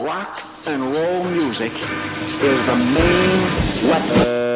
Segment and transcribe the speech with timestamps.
[0.00, 4.51] Rock and roll music is the main weapon.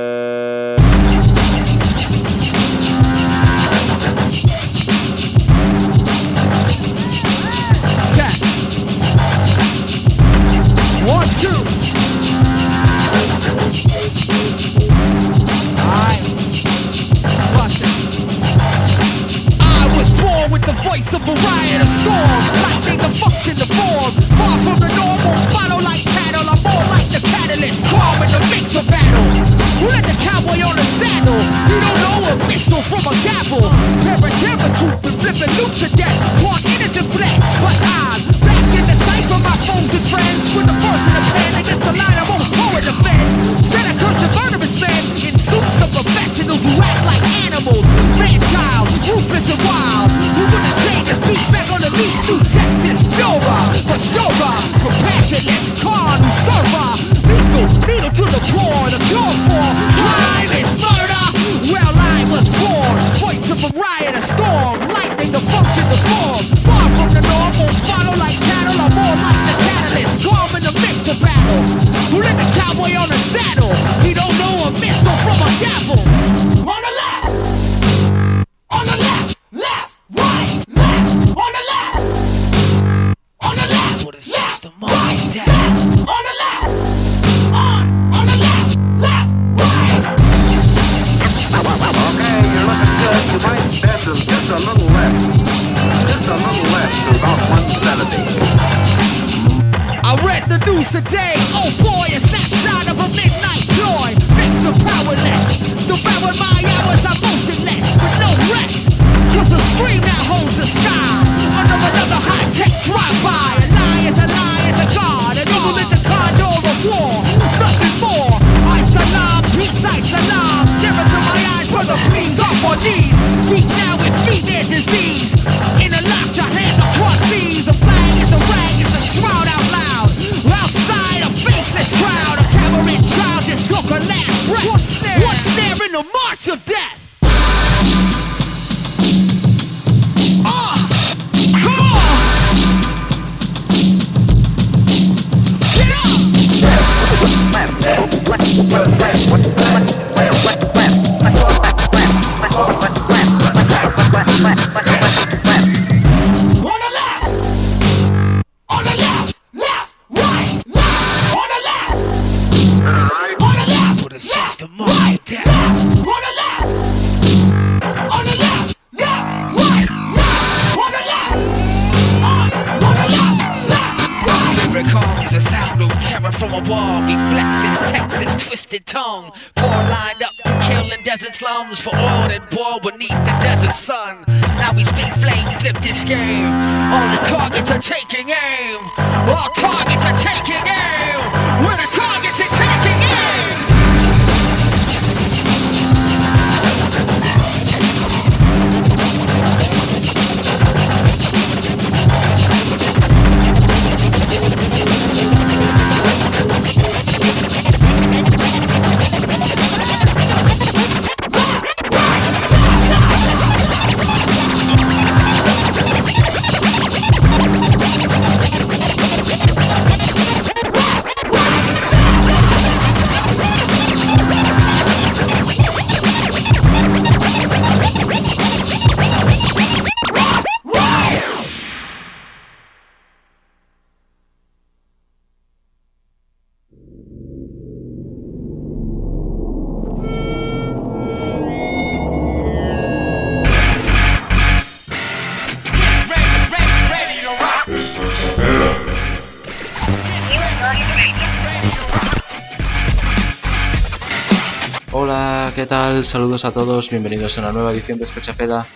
[255.56, 256.04] ¿qué tal?
[256.04, 258.66] Saludos a todos, bienvenidos a una nueva edición de Escachapeda,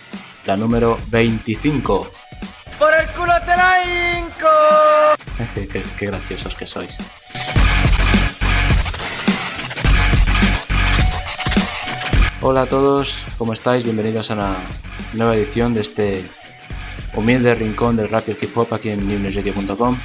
[0.47, 2.09] la número 25.
[2.79, 4.47] ¡Por el culo te la inco!
[5.99, 6.97] qué, graciosos que sois.
[12.41, 13.83] Hola a todos, ¿cómo estáis?
[13.83, 14.55] Bienvenidos a una
[15.13, 16.25] nueva edición de este
[17.13, 19.99] humilde rincón del rap y el hip hop aquí en newsradio.com.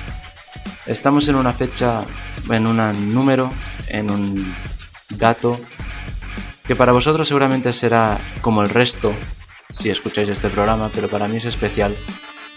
[0.85, 2.05] Estamos en una fecha,
[2.51, 3.51] en un número,
[3.89, 4.55] en un
[5.09, 5.59] dato
[6.67, 9.15] que para vosotros seguramente será como el resto
[9.73, 11.95] si escucháis este programa, pero para mí es especial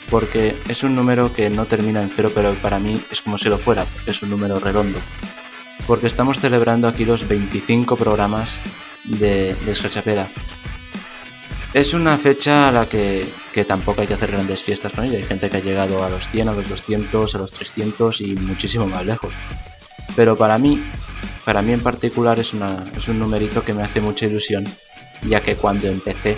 [0.10, 3.48] porque es un número que no termina en cero, pero para mí es como si
[3.50, 5.00] lo fuera, porque es un número redondo.
[5.88, 8.60] Porque estamos celebrando aquí los 25 programas
[9.06, 10.28] de, de
[11.74, 15.18] Es una fecha a la que, que, tampoco hay que hacer grandes fiestas con ella.
[15.18, 18.36] Hay gente que ha llegado a los 100, a los 200, a los 300 y
[18.36, 19.34] muchísimo más lejos.
[20.20, 20.84] Pero para mí,
[21.46, 24.66] para mí en particular es, una, es un numerito que me hace mucha ilusión,
[25.26, 26.38] ya que cuando empecé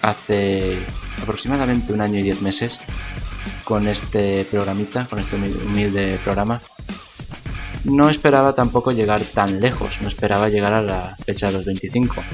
[0.00, 0.78] hace
[1.20, 2.80] aproximadamente un año y diez meses
[3.64, 6.58] con este programita, con este humilde programa.
[7.84, 12.24] No esperaba tampoco llegar tan lejos, no esperaba llegar a la fecha de los 25.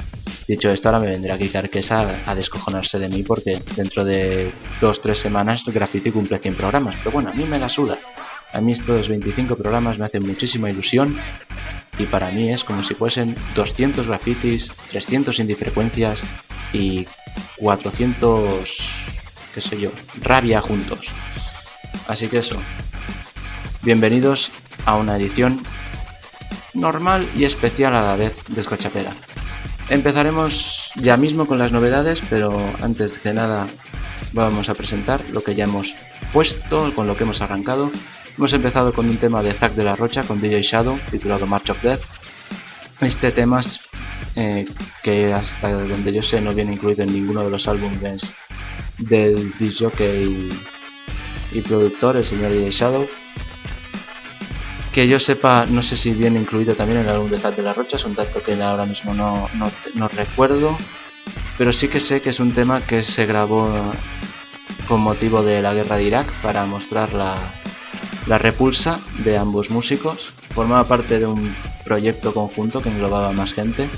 [0.47, 5.13] Dicho esto, ahora me vendrá aquí Carquesa a descojonarse de mí porque dentro de 2-3
[5.13, 6.95] semanas Graffiti cumple 100 programas.
[6.99, 7.99] Pero bueno, a mí me la suda.
[8.55, 11.17] A mí estos 25 programas me hacen muchísima ilusión
[11.99, 16.21] y para mí es como si fuesen 200 grafitis, 300 indifrecuencias
[16.71, 17.05] y
[17.57, 18.79] 400,
[19.53, 19.91] qué sé yo,
[20.21, 21.07] rabia juntos.
[22.07, 22.55] Así que eso,
[23.81, 24.53] bienvenidos
[24.85, 25.61] a una edición
[26.73, 29.11] normal y especial a la vez de Escochapera.
[29.89, 33.67] Empezaremos ya mismo con las novedades, pero antes de nada
[34.31, 35.93] vamos a presentar lo que ya hemos
[36.31, 37.91] puesto, con lo que hemos arrancado.
[38.37, 41.69] Hemos empezado con un tema de Zack de la Rocha con DJ Shadow, titulado March
[41.69, 42.01] of Death.
[42.99, 43.79] Este tema es
[44.35, 44.67] eh,
[45.01, 48.33] que hasta donde yo sé no viene incluido en ninguno de los álbumes
[48.97, 49.89] del DJ
[51.53, 53.07] y, productor, el señor DJ Shadow.
[54.93, 57.63] Que yo sepa, no sé si viene incluido también en el álbum de Zat de
[57.63, 59.49] la Rocha, es un dato que ahora mismo no,
[59.93, 60.77] no, recuerdo,
[61.57, 63.69] pero sí que sé que es un tema que se grabó
[64.89, 67.37] con motivo de la guerra de Irak para mostrar la,
[68.27, 70.33] la repulsa de ambos músicos.
[70.53, 73.89] Formaba parte de un proyecto conjunto que englobaba más gente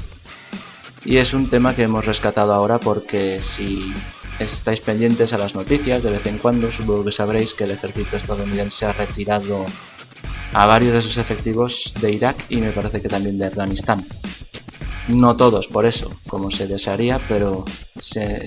[1.06, 3.94] y es un tema que hemos rescatado ahora porque si
[4.39, 8.18] estáis pendientes a las noticias de vez en cuando, supongo que sabréis que el ejército
[8.18, 9.65] estadounidense ha retirado
[10.53, 14.06] a varios de sus efectivos de Irak y me parece que también de Afganistán.
[15.07, 17.63] No todos por eso, como se desearía, pero
[18.00, 18.41] se,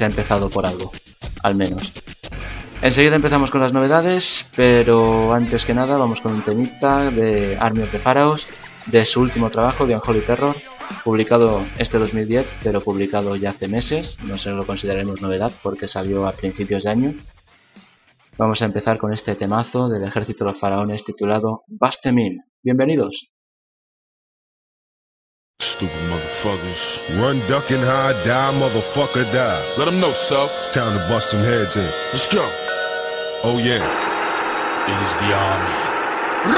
[0.00, 0.90] ha empezado por algo,
[1.42, 1.92] al menos.
[2.80, 7.82] Enseguida empezamos con las novedades, pero antes que nada vamos con un temita de Army
[7.82, 8.46] of the Pharaohs,
[8.86, 10.54] de su último trabajo, de Unholy Terror,
[11.02, 16.26] publicado este 2010, pero publicado ya hace meses, no se lo consideraremos novedad porque salió
[16.26, 17.14] a principios de año.
[18.36, 22.44] Vamos a empezar con este temazo del ejército de los faraones titulado Bastemin.
[22.62, 23.32] Bienvenidos.
[25.60, 27.02] Stupid motherfuckers.
[27.20, 29.62] Run, duck, and hide, die, motherfucker, die.
[29.76, 30.56] Let them know, self.
[30.58, 31.90] It's time to bust some heads in.
[32.12, 32.67] Let's go.
[33.44, 33.78] Oh, yeah.
[33.78, 35.74] It is the army.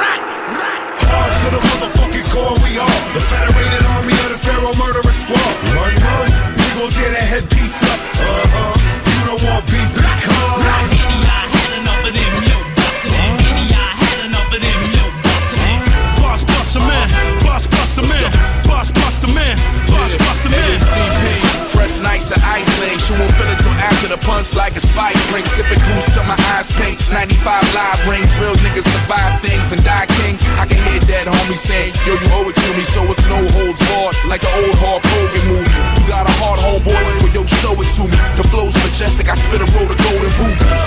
[0.00, 0.24] Right,
[0.56, 0.80] right.
[1.12, 3.00] Hard to the motherfucking core, we are.
[3.12, 5.52] The Federated Army of the Pharaoh Murderer Squad.
[5.76, 6.32] Run, run.
[6.56, 8.00] We gon' tear that headpiece up.
[8.00, 8.80] Uh-huh.
[9.12, 10.24] You don't want beef, because.
[10.24, 12.32] I had enough of them,
[12.72, 13.76] bustin' it.
[13.76, 15.84] I had enough of them, yo, bustin' uh-huh.
[15.84, 16.24] uh-huh.
[16.24, 16.88] Boss, bust uh-huh.
[16.88, 17.44] a man.
[17.44, 18.32] Boss, bust a man.
[18.64, 19.56] Boss, bust a man.
[19.84, 21.39] Boss, bust a man.
[21.80, 23.00] Fresh nights of Iceland.
[23.00, 25.48] She won't feel it till after the punch like a spike drink.
[25.48, 27.00] Sipping goose till my eyes pink.
[27.08, 27.40] 95
[27.72, 28.28] live rings.
[28.36, 30.44] Real niggas survive things and die kings.
[30.60, 33.40] I can hear that homie saying, Yo, you owe it to me, so it's no
[33.56, 34.12] holds barred.
[34.28, 35.72] Like the old Hulk Hogan movie.
[35.96, 38.18] You got a hard homeboy, well, yo, show it to me.
[38.36, 39.32] The flow's majestic.
[39.32, 40.84] I spit a roll of golden rubies.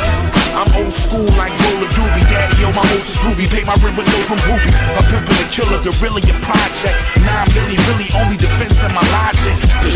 [0.54, 2.29] I'm old school like Roller Doobie.
[2.29, 3.50] Daddy, yo, my host is groovy.
[3.50, 4.77] Pay my rent with dough from groupies.
[4.94, 6.94] A pimp and a killer, guerrilla project.
[7.17, 9.42] Nine milli, really only defense in my logic.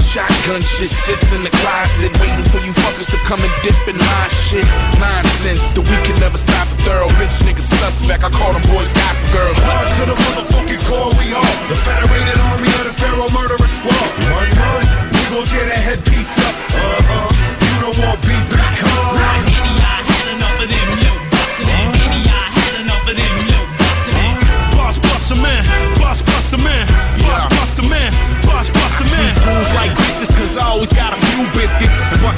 [0.02, 3.98] Shotgun shit sits in the closet, waiting for you fuckers to come and dip in
[3.98, 4.66] my shit.
[5.00, 8.24] Nonsense, the weak can never stop a thorough bitch nigga suspect.
[8.24, 9.58] I call them boys gossip girls.
[9.62, 14.10] Hard to the motherfucking core, we are the Federated Army of the Pharaoh Murderer Squad.
[14.32, 16.56] Run, run, we gon' tear that headpiece up.
[16.56, 17.48] Uh huh.
[17.62, 18.27] You don't want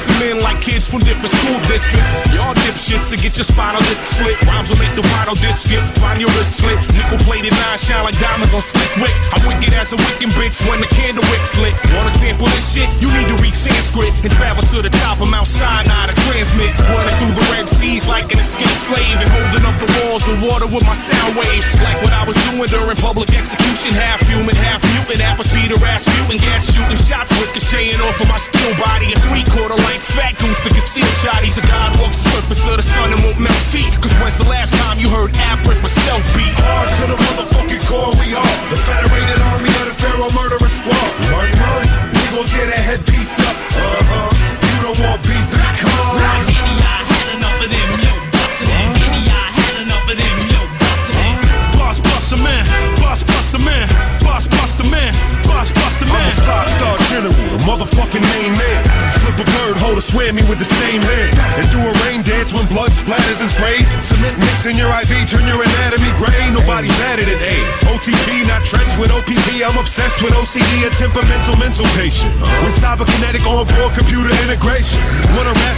[0.08, 0.19] Yes.
[0.50, 2.10] Like kids from different school districts.
[2.34, 4.34] Y'all dipshits to get your spinal disc split.
[4.50, 5.78] Rhymes will make the vinyl disc skip.
[6.02, 6.74] Find your wrist slit.
[6.90, 9.14] Nickel plated nine shine like diamonds on slick wick.
[9.30, 11.70] I'm wicked as a wicked bitch when the candle wick's lit.
[11.94, 12.90] Wanna sample this shit?
[12.98, 16.74] You need to read Sanskrit and travel to the top of Mount Sinai to transmit.
[16.82, 20.34] Running through the Red Seas like an escaped slave and holding up the walls of
[20.42, 21.78] water with my sound waves.
[21.78, 23.94] Like what I was doing during public execution.
[23.94, 25.22] Half human, half mutant.
[25.22, 26.42] Apple speed or ass mutant.
[26.42, 29.14] Gas shooting shots ricocheting off of my steel body.
[29.14, 33.38] A three quarter length fat to a god the surface of the sun and won't
[33.38, 33.60] melt.
[34.00, 36.48] Cause when's the last time you heard Africa self beat?
[36.64, 38.56] Hard to the motherfucking core we are.
[38.72, 41.10] The Federated Army of the Pharaoh Murderer Squad.
[41.28, 41.86] Word, word.
[42.16, 43.52] We gon' tear that headpiece up.
[43.52, 44.30] Uh huh.
[44.64, 45.92] You don't want beef because.
[46.16, 49.28] Rocky, I had enough of them, yo, bustin' it.
[49.28, 51.36] I had enough of them, yo, bustin' it.
[51.76, 51.98] Boss,
[52.40, 52.64] man.
[52.96, 53.89] Boss, bust man
[56.30, 56.46] ass.
[56.46, 58.80] Five star general, the motherfucking main man.
[59.18, 61.30] Strip a bird holder, swear me with the same hand.
[61.58, 63.90] And do a rain dance when blood splatters and sprays.
[64.04, 66.50] Cement mix in your IV, turn your anatomy gray.
[66.54, 67.56] Nobody batted than A.
[67.90, 69.62] OTP, not trench with OPP.
[69.66, 72.32] I'm obsessed with OCE, a temperamental mental patient.
[72.62, 75.00] With cyberkinetic onboard computer integration.
[75.34, 75.76] Wanna rap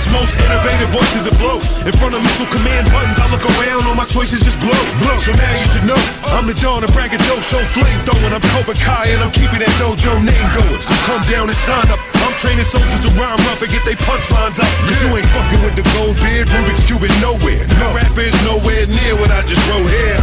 [1.83, 4.71] in front of missile command buttons, I look around, all my choices just blow.
[5.03, 5.19] blow.
[5.19, 5.99] So now you should know,
[6.31, 8.31] I'm the dawn of braggadocio, flame throwing.
[8.31, 10.79] I'm Cobra Kai and I'm keeping that dojo name going.
[10.79, 11.99] So come down and sign up.
[12.23, 14.71] I'm training soldiers to rhyme rough and get they punchlines up.
[14.87, 17.67] Cause you ain't fucking with the gold beard, Rubik's Cube nowhere.
[17.83, 20.23] No rapper is nowhere near what I just wrote here.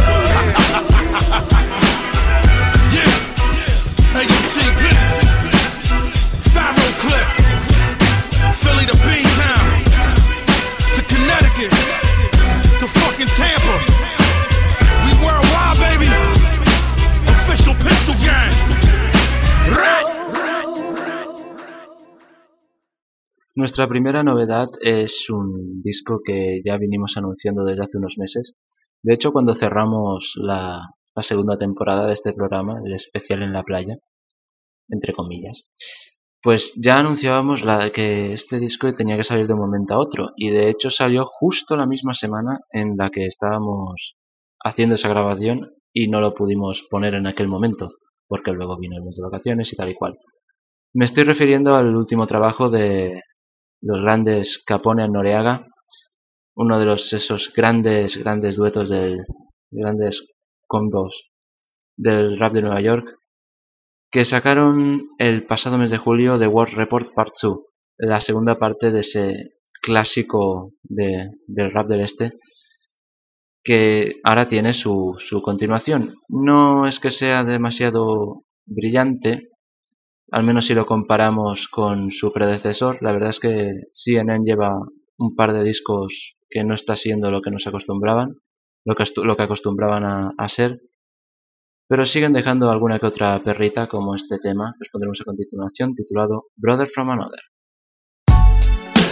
[2.96, 4.16] yeah.
[4.16, 4.64] Hey, yo, T,
[6.56, 7.28] Pharaoh Clip.
[8.64, 9.59] Philly to Beantown.
[23.54, 28.54] Nuestra primera novedad es un disco que ya vinimos anunciando desde hace unos meses.
[29.02, 30.80] De hecho, cuando cerramos la,
[31.14, 33.96] la segunda temporada de este programa, el especial en la playa,
[34.88, 35.68] entre comillas,
[36.42, 40.30] pues ya anunciábamos la, que este disco tenía que salir de un momento a otro
[40.36, 44.16] y de hecho salió justo la misma semana en la que estábamos
[44.64, 47.90] haciendo esa grabación y no lo pudimos poner en aquel momento
[48.26, 50.16] porque luego vino el mes de vacaciones y tal y cual.
[50.94, 53.22] Me estoy refiriendo al último trabajo de
[53.82, 55.66] los grandes Capone en Noreaga,
[56.54, 59.24] uno de los esos grandes grandes duetos del
[59.70, 60.26] grandes
[60.66, 61.30] combos
[61.96, 63.19] del rap de Nueva York
[64.10, 67.58] que sacaron el pasado mes de julio The World Report Part 2,
[67.98, 69.52] la segunda parte de ese
[69.82, 72.32] clásico de, del rap del este,
[73.62, 76.16] que ahora tiene su, su continuación.
[76.28, 79.48] No es que sea demasiado brillante,
[80.32, 82.98] al menos si lo comparamos con su predecesor.
[83.02, 84.72] La verdad es que CNN lleva
[85.18, 88.36] un par de discos que no está siendo lo que nos acostumbraban,
[88.84, 90.80] lo que, lo que acostumbraban a, a ser
[91.90, 95.92] pero siguen dejando alguna que otra perrita como este tema que os pondremos a continuación
[95.92, 97.40] titulado Brother from Another.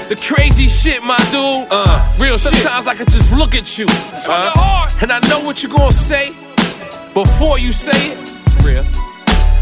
[0.08, 1.66] The crazy shit, my dude.
[1.72, 3.86] Uh, real Sometimes I can just look at you.
[4.28, 6.30] Uh, and I know what you're gonna say
[7.14, 8.18] before you say it.
[8.46, 8.86] It's real.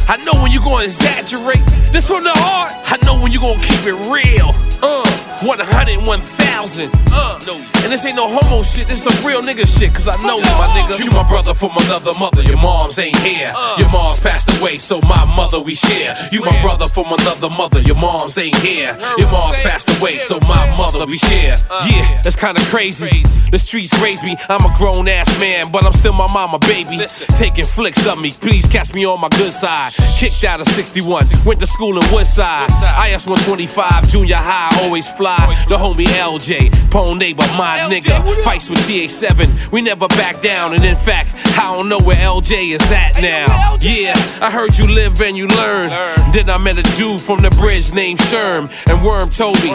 [0.09, 1.65] I know when you're gonna exaggerate.
[1.93, 2.73] This from the heart.
[2.85, 4.53] I know when you're gonna keep it real.
[4.85, 5.06] Uh,
[5.43, 6.91] 100, 1000.
[7.13, 7.39] Uh,
[7.85, 9.93] and this ain't no homo shit, this is some real nigga shit.
[9.95, 10.99] Cause I know you, my nigga.
[10.99, 12.43] You my brother from another mother.
[12.43, 13.53] Your mom's ain't here.
[13.55, 16.15] Uh, your mom's passed away, so my mother we share.
[16.33, 17.81] You my brother from another mother.
[17.83, 18.97] Your mom's ain't here.
[19.19, 21.57] Your mom's passed away, so my mother we share.
[21.87, 23.23] Yeah, that's kinda crazy.
[23.53, 24.37] The streets raised me.
[24.49, 26.99] I'm a grown ass man, but I'm still my mama baby.
[27.37, 28.31] Taking flicks of me.
[28.33, 29.93] Please catch me on my good side.
[30.19, 31.27] Kicked out of 61.
[31.45, 32.69] Went to school in Woodside.
[33.09, 35.26] IS 125, junior high, always fly.
[35.27, 38.23] The homie LJ, Pone neighbor, my nigga.
[38.45, 40.73] Fights with TA7, we never back down.
[40.73, 43.77] And in fact, I don't know where LJ is at now.
[43.81, 45.89] Yeah, I heard you live and you learn.
[46.33, 48.71] Then I met a dude from the bridge named Sherm.
[48.89, 49.71] And Worm told me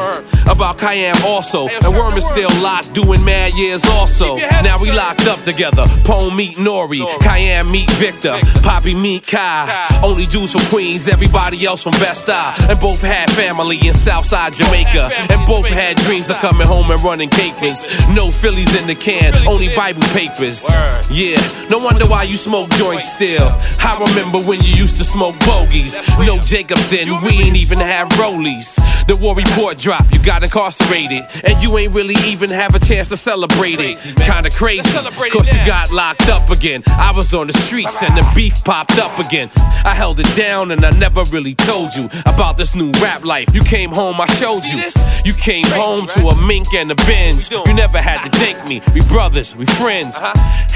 [0.50, 1.68] about Cayenne also.
[1.68, 4.38] And Worm is still locked, doing mad years also.
[4.38, 5.86] Now we locked up together.
[6.06, 10.00] Pone meet Nori, Cayenne meet Victor, Poppy meet Kai.
[10.04, 12.56] Only dudes from Queens, everybody else from Best Eye.
[12.70, 15.12] And both had family in Southside Jamaica.
[15.30, 17.86] And both had dreams of coming home and running capers.
[18.10, 20.68] No Phillies in the can, only Bible papers.
[21.10, 21.38] Yeah,
[21.70, 23.48] no wonder why you smoke joints still.
[23.80, 25.98] I remember when you used to smoke bogeys.
[26.20, 28.80] No Jacobs then, we ain't even have rollies.
[29.08, 31.24] The war report dropped, you got incarcerated.
[31.44, 33.98] And you ain't really even have a chance to celebrate it.
[34.18, 34.90] Kinda crazy,
[35.30, 36.84] cause you got locked up again.
[36.88, 39.50] I was on the streets and the beef popped up again.
[39.84, 43.48] I held it down and I never really told you about this new rap life.
[43.54, 44.82] You came home, I showed you.
[45.26, 47.50] You came home to a mink and a Benz.
[47.52, 48.82] You never had to thank me.
[48.94, 50.20] We brothers, we friends.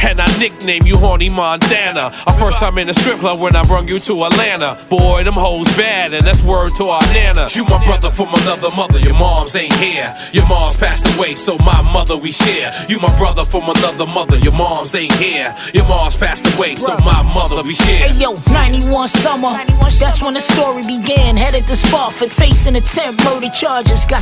[0.03, 2.12] And I nicknamed you Horny Montana.
[2.27, 4.77] Our first time in a strip club when I brung you to Atlanta.
[4.89, 7.47] Boy, them hoes bad, and that's word to our nana.
[7.53, 9.00] You my brother from another mother.
[9.00, 10.13] Your mom's ain't here.
[10.33, 12.71] Your mom's passed away, so my mother we share.
[12.88, 14.38] You my brother from another mother.
[14.38, 15.53] Your mom's ain't here.
[15.74, 18.09] Your mom's passed away, so my mother we share.
[18.09, 19.53] Hey yo, 91 summer.
[20.00, 21.38] That's when the story began.
[21.38, 24.05] Headed to Spofford, facing attempt murder charges.
[24.05, 24.21] Got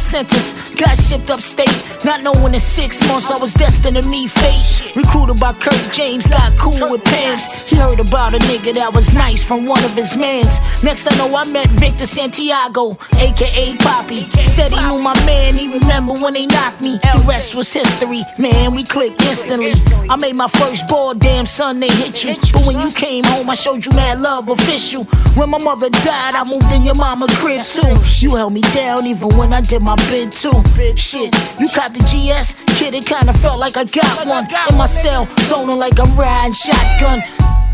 [0.75, 1.73] got shipped upstate.
[2.05, 4.95] Not knowing in six months I was destined to meet fate.
[4.95, 7.45] Recruited by Kirk James, got cool with Pam's.
[7.67, 10.59] He heard about a nigga that was nice from one of his mans.
[10.83, 14.21] Next I know I met Victor Santiago, aka Poppy.
[14.43, 16.97] Said he knew my man, he remember when they knocked me.
[16.97, 18.75] The rest was history, man.
[18.75, 19.73] We clicked instantly.
[20.09, 22.35] I made my first ball, damn son, they hit you.
[22.51, 25.05] But when you came home, I showed you mad love, official.
[25.35, 27.95] When my mother died, I moved in your mama crib too.
[28.23, 30.61] You held me down even when I did my bid too.
[30.95, 32.57] Shit, you caught the GS?
[32.77, 34.45] Kid, it kinda felt like I got one.
[34.69, 37.19] In my cell, zoning like I'm riding shotgun.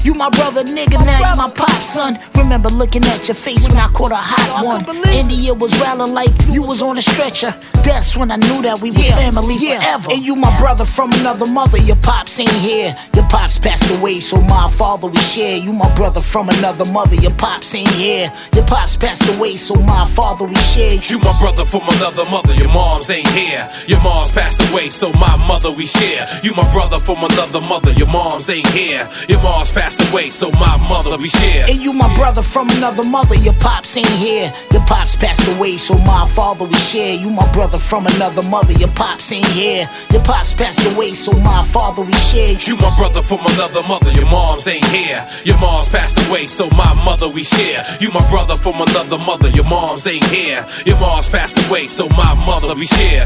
[0.03, 2.17] You my brother, nigga, now you my pop son.
[2.35, 4.85] Remember looking at your face when I caught a hot one.
[5.09, 7.53] India was rattling like you was on a stretcher.
[7.83, 10.07] That's when I knew that we were family forever.
[10.11, 11.77] And you my brother from another mother.
[11.77, 12.95] Your pops ain't here.
[13.13, 15.57] Your pops passed away, so my father we share.
[15.57, 17.15] You my brother from another mother.
[17.15, 18.31] Your pops ain't here.
[18.55, 20.95] Your pops passed away, so my father we share.
[21.11, 22.53] You my brother from another mother.
[22.55, 23.67] Your moms ain't here.
[23.87, 26.25] Your moms passed away, so my mother we share.
[26.41, 27.91] You my brother from another mother.
[27.93, 29.07] Your moms ain't here.
[29.27, 31.65] Your moms passed away, so my mother we share.
[31.69, 33.35] And you my brother from another mother.
[33.35, 34.51] Your pops ain't here.
[34.71, 37.15] Your pops passed away, so my father we share.
[37.15, 38.73] You my brother from another mother.
[38.73, 39.89] Your pops ain't here.
[40.11, 42.57] Your pops passed away, so my father we share.
[42.67, 44.11] You my brother from another mother.
[44.11, 45.25] Your moms ain't here.
[45.45, 47.83] Your moms passed away, so my mother we share.
[48.01, 49.49] You my brother from another mother.
[49.49, 50.65] Your moms ain't here.
[50.85, 53.25] Your moms passed away, so my mother we share.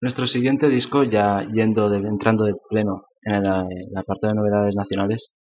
[0.00, 4.74] Nuestro siguiente disco, ya yendo de, entrando de pleno en el, el apartado de novedades
[4.76, 5.34] nacionales,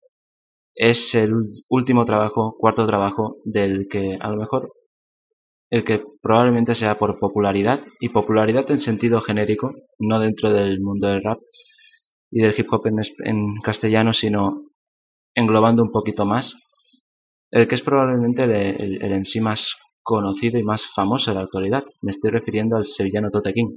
[0.73, 1.33] es el
[1.69, 4.71] último trabajo, cuarto trabajo, del que a lo mejor
[5.69, 11.07] el que probablemente sea por popularidad, y popularidad en sentido genérico, no dentro del mundo
[11.07, 11.39] del rap
[12.31, 14.71] y del hip hop en, castellano, sino
[15.35, 16.55] englobando un poquito más,
[17.51, 21.83] el que es probablemente el, el, el más conocido y más famoso de la actualidad.
[22.01, 23.71] Me estoy refiriendo al sevillano Tote King.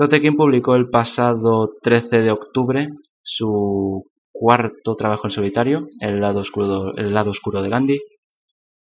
[0.00, 2.88] Tote King publicó el pasado 13 de octubre
[3.22, 8.00] su cuarto trabajo en solitario, El lado oscuro, el lado oscuro de Gandhi,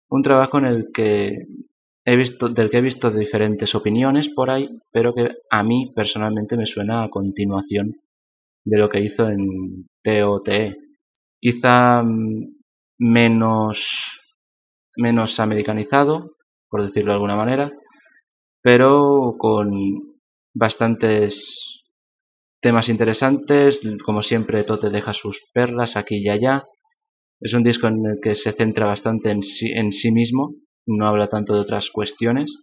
[0.09, 1.47] un trabajo en el que
[2.05, 6.57] he visto, del que he visto diferentes opiniones por ahí, pero que a mí personalmente
[6.57, 7.97] me suena a continuación
[8.65, 10.77] de lo que hizo en TOTE.
[11.41, 12.05] Quizá
[13.01, 14.21] menos,
[14.97, 16.37] menos americanizado,
[16.69, 17.73] por decirlo de alguna manera,
[18.63, 20.10] pero con
[20.55, 21.81] bastantes
[22.61, 26.65] temas interesantes, como siempre Tote deja sus perlas aquí y allá.
[27.41, 30.55] Es un disco en el que se centra bastante en sí, en sí mismo,
[30.87, 32.59] no habla tanto de otras cuestiones.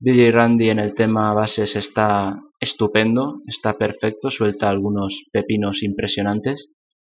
[0.00, 6.72] DJ Randy en el tema bases está estupendo, está perfecto, suelta algunos pepinos impresionantes.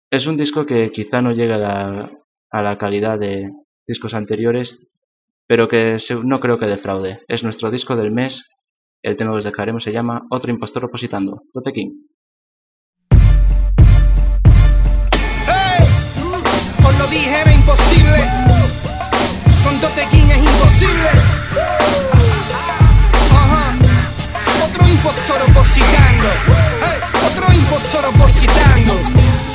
[0.09, 2.11] Es un disco que quizá no llega a la,
[2.51, 3.49] a la calidad de
[3.87, 4.77] discos anteriores,
[5.47, 7.21] pero que no creo que defraude.
[7.27, 8.43] Es nuestro disco del mes
[9.03, 11.43] el tema que os dejaremos se llama Otro impostor opositando.
[11.51, 11.91] Tote King.
[15.45, 15.83] ¡Hey!
[16.87, 18.17] Os lo dije, era imposible.
[19.63, 19.75] Con
[20.09, 21.09] King es imposible.
[23.31, 23.75] Ajá.
[24.65, 26.29] Otro impostor opositando.
[27.27, 29.52] Otro impostor opositando.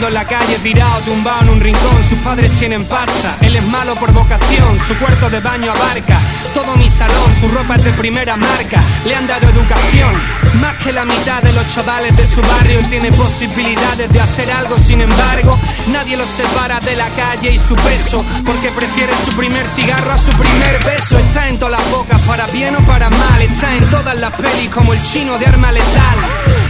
[0.00, 2.04] En la calle, tirado, tumbado en un rincón.
[2.08, 4.78] Sus padres tienen pasta, él es malo por vocación.
[4.78, 6.18] Su cuarto de baño abarca
[6.54, 7.34] todo mi salón.
[7.38, 10.10] Su ropa es de primera marca, le han dado educación.
[10.58, 14.78] Más que la mitad de los chavales de su barrio, tiene posibilidades de hacer algo.
[14.78, 15.58] Sin embargo,
[15.92, 20.18] nadie lo separa de la calle y su peso, porque prefiere su primer cigarro a
[20.18, 21.18] su primer beso.
[21.18, 23.42] Está en todas las bocas, para bien o para mal.
[23.42, 26.18] Está en todas las pelis como el chino de arma letal.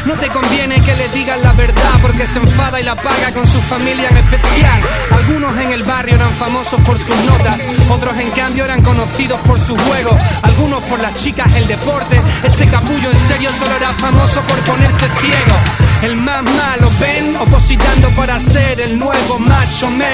[0.06, 3.46] No te conviene que le digan la verdad porque se enfada y la paga con
[3.46, 4.80] su familia en especial.
[5.10, 9.60] Algunos en el barrio eran famosos por sus notas, otros en cambio eran conocidos por
[9.60, 12.20] su juego, algunos por las chicas, el deporte.
[12.42, 15.56] Este capullo en serio solo era famoso por ponerse ciego.
[16.02, 20.08] El más malo, ven, opositando para ser el nuevo macho man.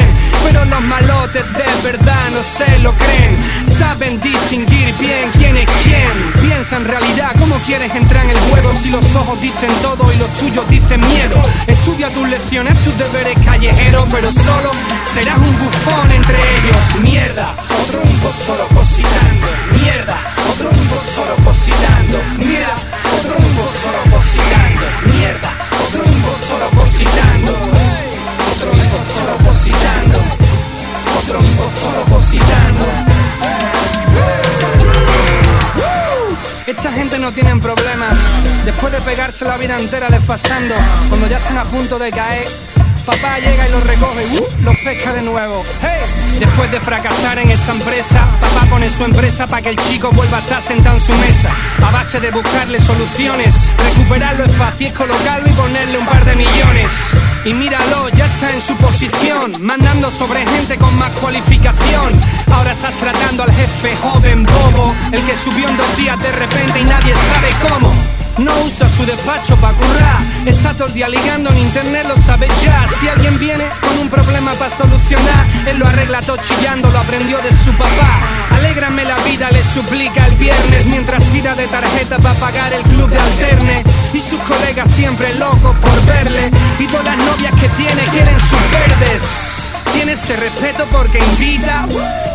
[0.45, 3.66] Pero los malotes de verdad no se lo creen.
[3.79, 6.33] Saben distinguir bien quién es quién.
[6.41, 10.17] Piensa en realidad cómo quieres entrar en el juego si los ojos dicen todo y
[10.17, 11.37] los tuyos dicen miedo.
[11.67, 14.71] Estudia tus lecciones, tus deberes callejeros, pero solo
[15.13, 17.01] serás un bufón entre ellos.
[17.03, 19.47] Mierda, otro impostor opositando.
[19.73, 20.17] Mierda,
[20.53, 22.19] otro impostor opositando.
[22.39, 22.81] Mierda,
[23.19, 24.87] otro impostor opositando.
[25.13, 25.51] Mierda,
[25.87, 27.53] otro impostor opositando.
[28.57, 30.19] Otro impostor opositando.
[31.19, 33.26] Otro impostor opositando.
[36.77, 38.19] Esta gente no tienen problemas.
[38.67, 40.75] Después de pegarse la vida entera desfasando,
[41.09, 42.47] cuando ya están a punto de caer,
[43.07, 45.65] Papá llega y los recoge, uh, los pesca de nuevo.
[46.41, 50.39] Después de fracasar en esta empresa, papá pone su empresa para que el chico vuelva
[50.39, 51.51] a estar sentado en su mesa.
[51.87, 56.91] A base de buscarle soluciones, recuperarlo es fácil, colocarlo y ponerle un par de millones.
[57.45, 62.13] Y míralo, ya está en su posición, mandando sobre gente con más cualificación.
[62.53, 66.81] Ahora estás tratando al jefe joven bobo, el que subió en dos días de repente
[66.81, 68.16] y nadie sabe cómo.
[68.39, 70.21] No usa su despacho para currar.
[70.45, 72.87] Está todo el día ligando en internet, lo sabe ya.
[73.01, 77.39] Si alguien viene con un problema para solucionar, él lo arregla todo chillando, lo aprendió
[77.39, 78.21] de su papá.
[78.51, 83.09] Alégrame la vida, le suplica el viernes, mientras tira de tarjeta para pagar el club
[83.09, 83.83] de alterne.
[84.13, 84.41] Y sus
[90.27, 91.87] ese respeto porque invita.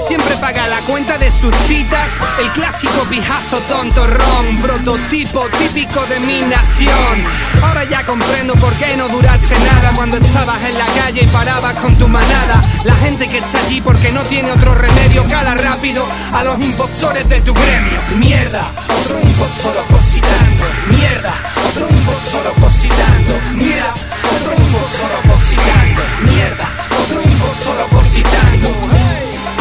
[0.08, 2.08] Siempre paga la cuenta de sus citas.
[2.40, 7.16] El clásico pijazo tonto ron, prototipo típico de mi nación.
[7.62, 11.76] Ahora ya comprendo por qué no duraste nada cuando estabas en la calle y parabas
[11.76, 12.64] con tu manada.
[12.86, 17.28] La gente que está allí porque no tiene otro remedio, cala rápido a los impostores
[17.28, 18.02] de tu gremio.
[18.18, 20.64] Mierda, otro impostor opositando.
[20.92, 21.34] Mierda,
[21.70, 23.34] otro impostor opositando.
[23.56, 23.94] Mira,
[24.40, 26.02] otro impostor opositando.
[26.32, 28.70] Mierda, otro impostor opositando.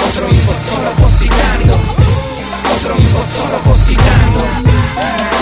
[0.09, 1.75] Otro impostor opositando.
[2.77, 2.97] Otro
[3.55, 4.41] opositando.
[4.41, 5.40] Otro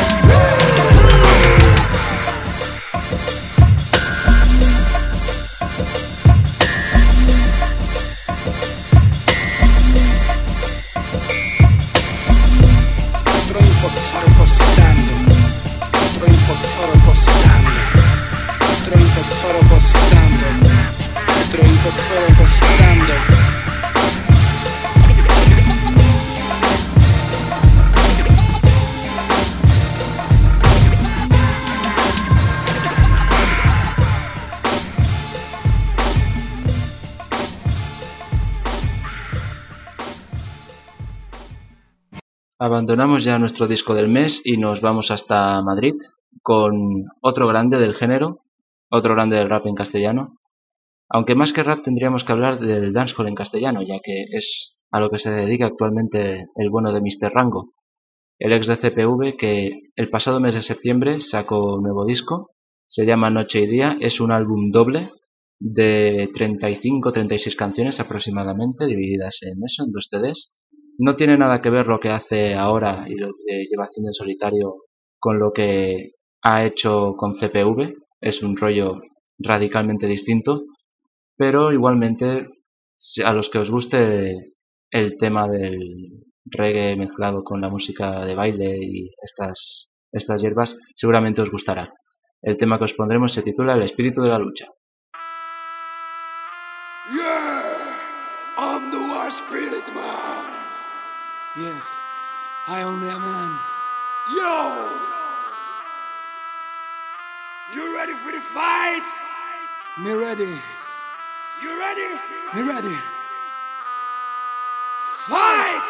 [42.68, 45.94] Abandonamos ya nuestro disco del mes y nos vamos hasta Madrid
[46.42, 48.42] con otro grande del género,
[48.90, 50.36] otro grande del rap en castellano.
[51.08, 55.00] Aunque más que rap tendríamos que hablar del dancehall en castellano, ya que es a
[55.00, 57.32] lo que se dedica actualmente el bueno de Mr.
[57.32, 57.72] Rango,
[58.38, 62.50] el ex de CPV que el pasado mes de septiembre sacó un nuevo disco,
[62.86, 65.10] se llama Noche y Día, es un álbum doble
[65.58, 70.52] de 35-36 canciones aproximadamente, divididas en eso, en dos CDs.
[70.98, 74.14] No tiene nada que ver lo que hace ahora y lo que lleva haciendo en
[74.14, 74.82] solitario
[75.20, 76.08] con lo que
[76.42, 79.00] ha hecho con CPV, es un rollo
[79.38, 80.64] radicalmente distinto,
[81.36, 82.48] pero igualmente
[83.24, 84.54] a los que os guste
[84.90, 91.42] el tema del reggae mezclado con la música de baile y estas, estas hierbas, seguramente
[91.42, 91.92] os gustará.
[92.42, 94.66] El tema que os pondremos se titula El espíritu de la lucha.
[97.10, 97.38] Yeah.
[101.58, 101.80] Yeah,
[102.68, 103.58] I only a man.
[104.30, 104.92] Yo,
[107.74, 109.02] you ready for the fight?
[109.98, 110.54] Me ready,
[111.60, 112.14] You ready?
[112.54, 112.96] me ready.
[115.26, 115.87] Fight!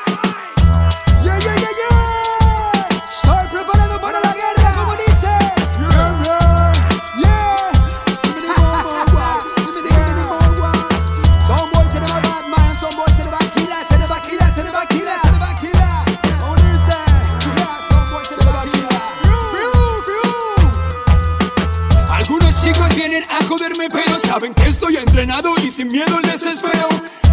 [23.58, 26.88] Joderme, pero saben que estoy entrenado y sin miedo les espero.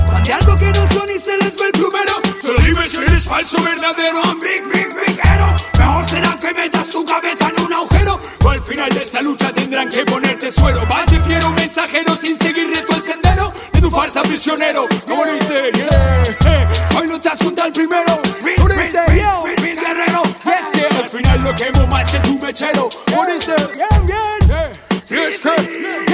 [0.07, 2.13] Van de algo que no son y se les ve el plumero.
[2.41, 4.21] Solo dime si eres falso, verdadero.
[4.41, 5.55] Big, big, big hero.
[5.77, 8.19] Mejor será que metas tu cabeza en un agujero.
[8.43, 10.81] O al final de esta lucha tendrán que ponerte suero.
[10.89, 14.87] Vas de fiero mensajero sin seguir tu el sendero de tu farsa prisionero.
[15.07, 18.19] Como dice, yeah, eh, hoy luchas junto al primero.
[18.57, 20.21] Como dice, yo, Bin guerrero.
[20.45, 22.89] y es que al final lo quemo más que tu mechero.
[23.11, 24.85] Como dice, bien, bien.
[25.07, 26.04] Y es que,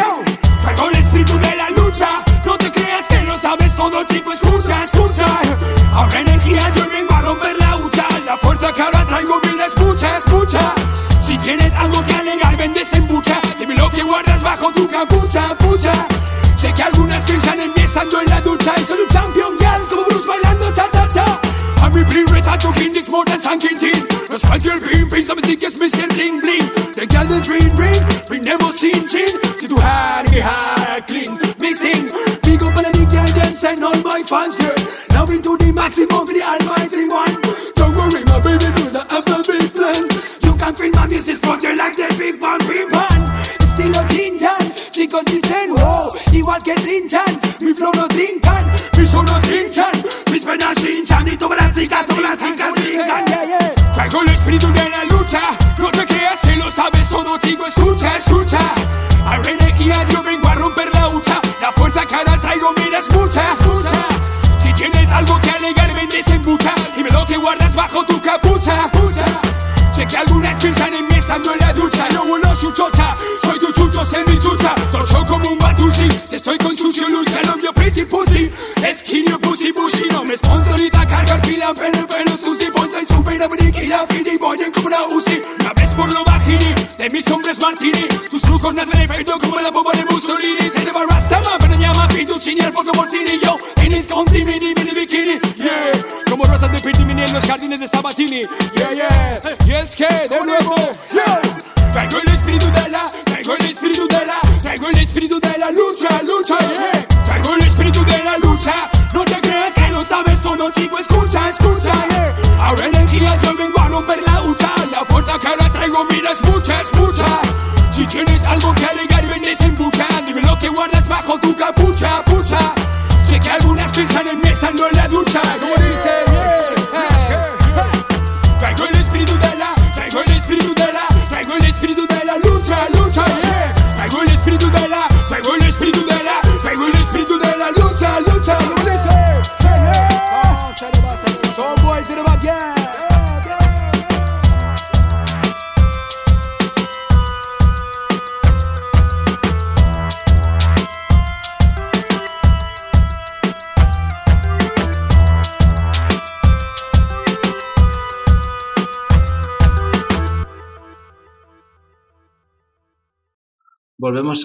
[18.61, 21.41] Y soy un champion girl, como Bruce bailando cha cha cha.
[21.81, 24.05] A mi primer tato king, this more than San Quintin.
[24.29, 26.07] No es cualquier pin, pin, sabes si que es Mr.
[26.13, 26.67] Bling Bling.
[26.93, 29.33] The girl is ring ring, brindemos chin chin.
[29.59, 32.11] Si tu hair, mi hair clean, missing.
[32.43, 34.75] Big up on the girl, them send all my fans here.
[35.09, 37.30] Now into the maximum for the almighty one.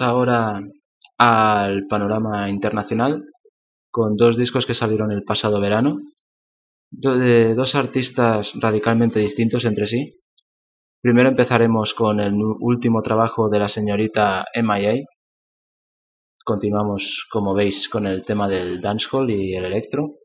[0.01, 0.61] Ahora
[1.17, 3.23] al panorama internacional
[3.91, 5.97] con dos discos que salieron el pasado verano,
[6.91, 10.13] de dos artistas radicalmente distintos entre sí.
[11.01, 15.03] Primero empezaremos con el último trabajo de la señorita MIA.
[16.43, 20.15] Continuamos, como veis, con el tema del dancehall y el electro.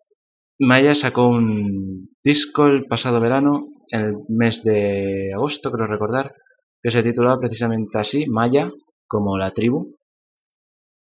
[0.59, 6.35] Maya sacó un disco el pasado verano, en el mes de agosto, creo recordar,
[6.81, 8.71] que se titulaba precisamente así, Maya,
[9.13, 9.95] como la tribu.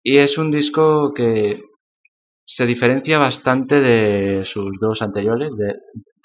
[0.01, 1.61] Y es un disco que
[2.43, 5.51] se diferencia bastante de sus dos anteriores,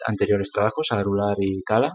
[0.06, 1.92] anteriores trabajos, Arular y Kala.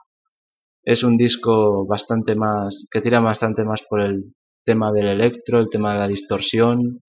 [0.83, 4.25] Es un disco bastante más, que tira bastante más por el
[4.63, 7.01] tema del electro, el tema de la distorsión.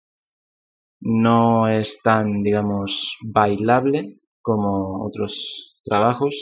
[1.02, 6.34] No es tan, digamos, bailable como otros trabajos,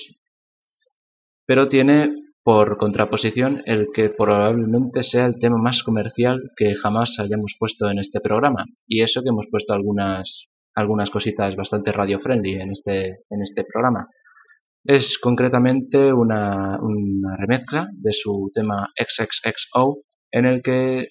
[1.46, 7.56] pero tiene por contraposición el que probablemente sea el tema más comercial que jamás hayamos
[7.58, 8.64] puesto en este programa.
[8.86, 13.64] Y eso que hemos puesto algunas algunas cositas bastante radio friendly en este en este
[13.64, 14.08] programa.
[14.84, 19.98] Es concretamente una, una remezcla de su tema XXXO
[20.30, 21.08] en el que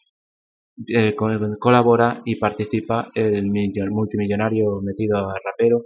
[0.87, 1.15] eh,
[1.59, 5.83] colabora y participa el multimillonario metido a rapero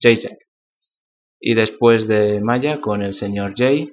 [0.00, 0.36] Jay-Z.
[1.40, 3.90] Y después de Maya con el señor Jay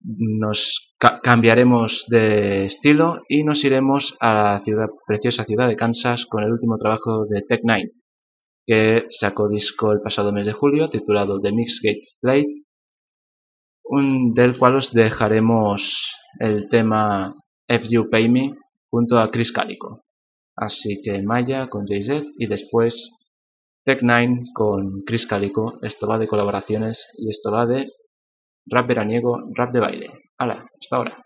[0.00, 6.26] nos ca cambiaremos de estilo y nos iremos a la ciudad, preciosa ciudad de Kansas
[6.26, 7.92] con el último trabajo de Tech Nine,
[8.66, 12.64] que sacó disco el pasado mes de julio titulado The Mixgate Play,
[13.84, 17.34] un, del cual os dejaremos el tema
[17.68, 18.54] If You Pay Me
[18.90, 20.04] junto a Chris Calico.
[20.56, 23.10] Así que Maya con Jay-Z y después
[23.84, 25.78] Tech Nine con Chris Calico.
[25.82, 27.88] Esto va de colaboraciones y esto va de
[28.70, 30.10] rap veraniego, rap de baile.
[30.38, 30.66] ¡Hala!
[30.80, 31.24] Hasta ahora.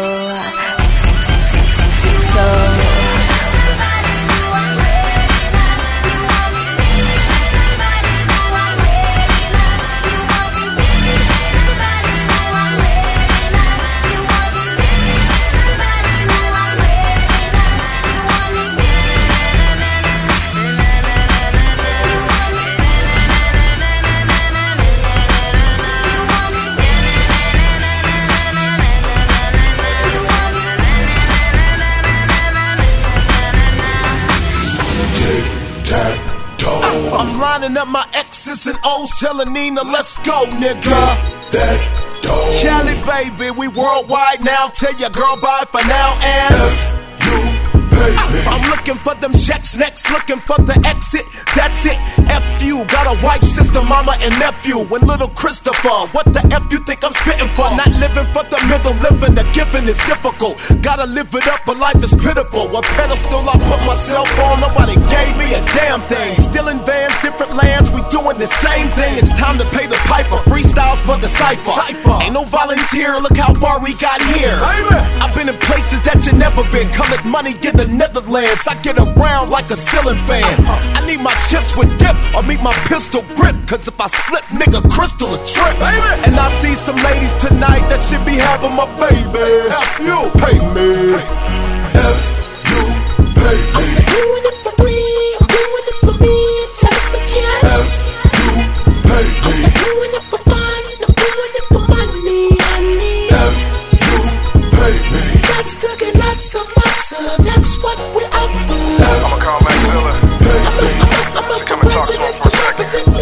[0.00, 0.06] So
[2.40, 2.69] uh,
[38.84, 40.80] O's, telling Nina, let's go, nigga.
[41.52, 42.54] That dog.
[42.62, 44.68] Cali, baby, we worldwide now.
[44.68, 46.99] Tell your girl bye for now and.
[48.00, 51.24] I'm looking for them checks next, looking for the exit.
[51.54, 51.98] That's it.
[52.30, 52.84] F you.
[52.86, 54.80] Got a wife, sister, mama, and nephew.
[54.80, 56.08] And little Christopher.
[56.12, 57.68] What the F you think I'm spitting for?
[57.76, 60.56] Not living for the middle, living the giving is difficult.
[60.82, 62.68] Gotta live it up, but life is pitiful.
[62.68, 64.60] What pedestal I put myself on?
[64.60, 66.36] Nobody gave me a damn thing.
[66.36, 69.18] Still in vans, different lands, we doing the same thing.
[69.18, 70.36] It's time to pay the piper.
[70.48, 71.70] Freestyles for the cipher.
[72.22, 74.56] Ain't no volunteer, look how far we got here.
[74.60, 76.88] I've been in places that you never been.
[76.90, 78.66] Colored money, get the Netherlands.
[78.66, 80.56] I get around like a ceiling fan.
[80.96, 83.54] I need my chips with dip or meet my pistol grip.
[83.68, 85.76] Cause if I slip, nigga, crystal a trip.
[86.26, 89.52] And I see some ladies tonight that should be having my baby.
[89.68, 90.90] F you, pay me.
[91.92, 92.20] F
[92.72, 92.82] you,
[93.36, 93.84] pay me.
[93.84, 95.36] I'm doing it for free.
[95.36, 96.36] I'm doing it for me.
[96.80, 97.60] Tell them again.
[97.84, 97.92] F
[98.40, 98.52] you,
[99.12, 99.56] pay me.
[99.60, 100.82] I'm doing it for fun.
[101.04, 102.48] I'm doing it for money.
[102.64, 103.60] I need F
[104.08, 104.16] you,
[104.72, 105.24] pay me.
[105.52, 107.44] That's to get lots of muscle.
[107.44, 107.59] That's
[108.00, 108.80] what we offer.
[109.20, 110.16] I'ma call Max Miller
[111.60, 113.14] to come and talk to him for a second.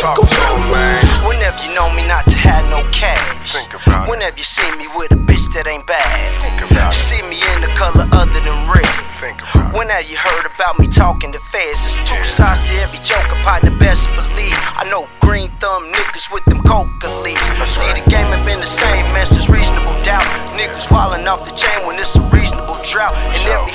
[0.00, 1.00] Talk to him, man.
[1.26, 3.52] Whenever you know me not to have no cash.
[3.52, 4.10] Think about it.
[4.10, 6.04] Whenever you see me with a bitch that ain't bad.
[6.42, 6.98] Think about it.
[6.98, 8.84] See me in the color other than red.
[9.16, 9.78] Think about it.
[9.78, 13.24] Whenever you heard about me talking to feds, it's two sides to every joke.
[13.40, 14.56] Upon the best believe.
[14.76, 17.40] I know green thumb niggas with them coca leaves.
[17.64, 20.26] See the game have been the same, man, since reasonable doubt.
[20.58, 23.16] Niggas wildin' off the chain when it's a reasonable drought.
[23.32, 23.65] In every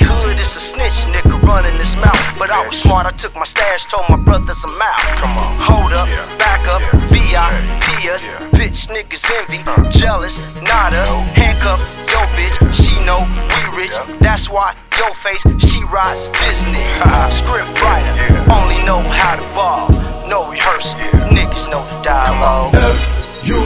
[1.62, 2.38] nigga running his mouth.
[2.38, 4.98] But I was smart, I took my stash, told my brothers I'm out.
[5.18, 5.56] Come on.
[5.60, 6.38] Hold up, Yeah.
[6.38, 8.24] back up, VIP us.
[8.26, 8.38] Yeah.
[8.52, 9.90] Bitch niggas envy, uh.
[9.90, 11.10] jealous, not us.
[11.36, 13.20] Handcuff, yo bitch, she know
[13.54, 13.92] we rich.
[13.92, 14.16] Yeah.
[14.20, 16.84] That's why yo face, she rides Disney.
[17.30, 18.56] Script writer, Yeah.
[18.58, 19.88] only know how to ball.
[20.28, 21.28] No rehearsal, Yeah.
[21.30, 22.74] niggas know the dialogue.
[22.74, 23.60] F you,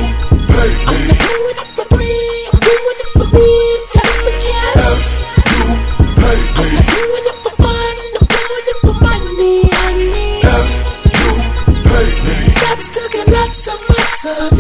[0.53, 1.01] pay me.
[1.11, 2.49] I'm doing it for free.
[2.53, 3.76] I'm doing it for me.
[13.53, 14.56] To get lots of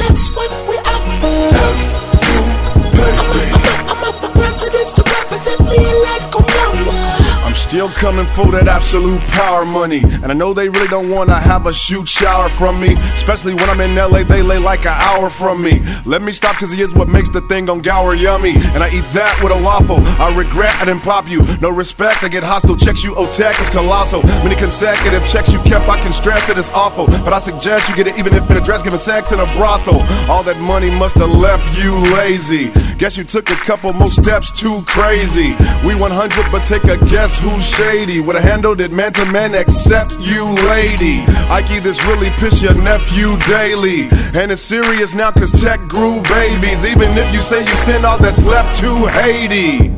[7.66, 10.00] still coming for that absolute power money.
[10.22, 12.94] And I know they really don't wanna have a shoot shower from me.
[13.14, 15.82] Especially when I'm in LA, they lay like an hour from me.
[16.04, 18.54] Let me stop, cause he is what makes the thing on Gower yummy.
[18.74, 19.98] And I eat that with a waffle.
[20.22, 21.40] I regret I didn't pop you.
[21.60, 22.76] No respect, I get hostile.
[22.76, 24.22] Checks you, OTAC is colossal.
[24.44, 27.06] Many consecutive checks you kept, I can stress that it's awful.
[27.26, 29.46] But I suggest you get it even if in a dress, giving sex in a
[29.56, 30.02] brothel.
[30.30, 32.70] All that money must have left you lazy.
[32.98, 35.54] Guess you took a couple more steps too crazy.
[35.84, 38.20] We 100, but take a guess who's shady.
[38.20, 41.20] With a handle that man to man except you, lady.
[41.50, 44.08] Ike, this really piss your nephew daily.
[44.32, 46.86] And it's serious now, cause tech grew babies.
[46.86, 49.94] Even if you say you send all that's left to Haiti.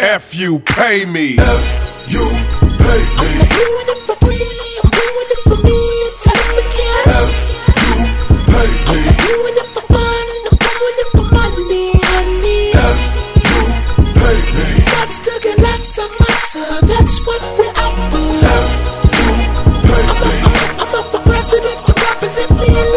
[0.00, 1.36] F you, pay me.
[1.38, 2.20] F you,
[2.78, 3.79] pay me.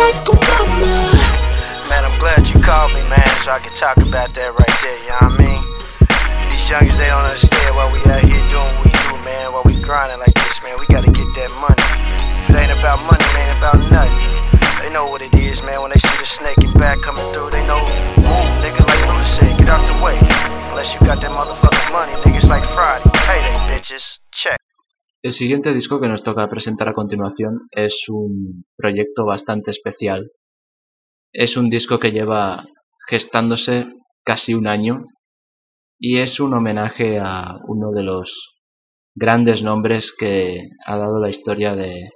[0.03, 0.91] like Obama.
[1.87, 4.99] Man, I'm glad you called me, man, so I can talk about that right there,
[4.99, 5.61] you know what I mean?
[6.51, 9.63] These youngins, they don't understand why we out here doing what we do, man, why
[9.63, 10.75] we grinding like this, man.
[10.75, 11.87] We gotta get that money.
[12.43, 14.35] If it ain't about money, man, about nothing.
[14.83, 17.55] They know what it is, man, when they see the snake and back coming through,
[17.55, 17.79] they know,
[18.59, 20.19] nigga, like Luda said, get out the way.
[20.75, 24.62] Unless you got that motherfucking money, niggas like Friday, payday, bitches, check.
[25.23, 30.31] El siguiente disco que nos toca presentar a continuación es un proyecto bastante especial.
[31.31, 32.65] Es un disco que lleva
[33.07, 33.85] gestándose
[34.25, 35.05] casi un año
[35.97, 38.59] y es un homenaje a uno de los
[39.15, 42.09] grandes nombres que ha dado la historia de,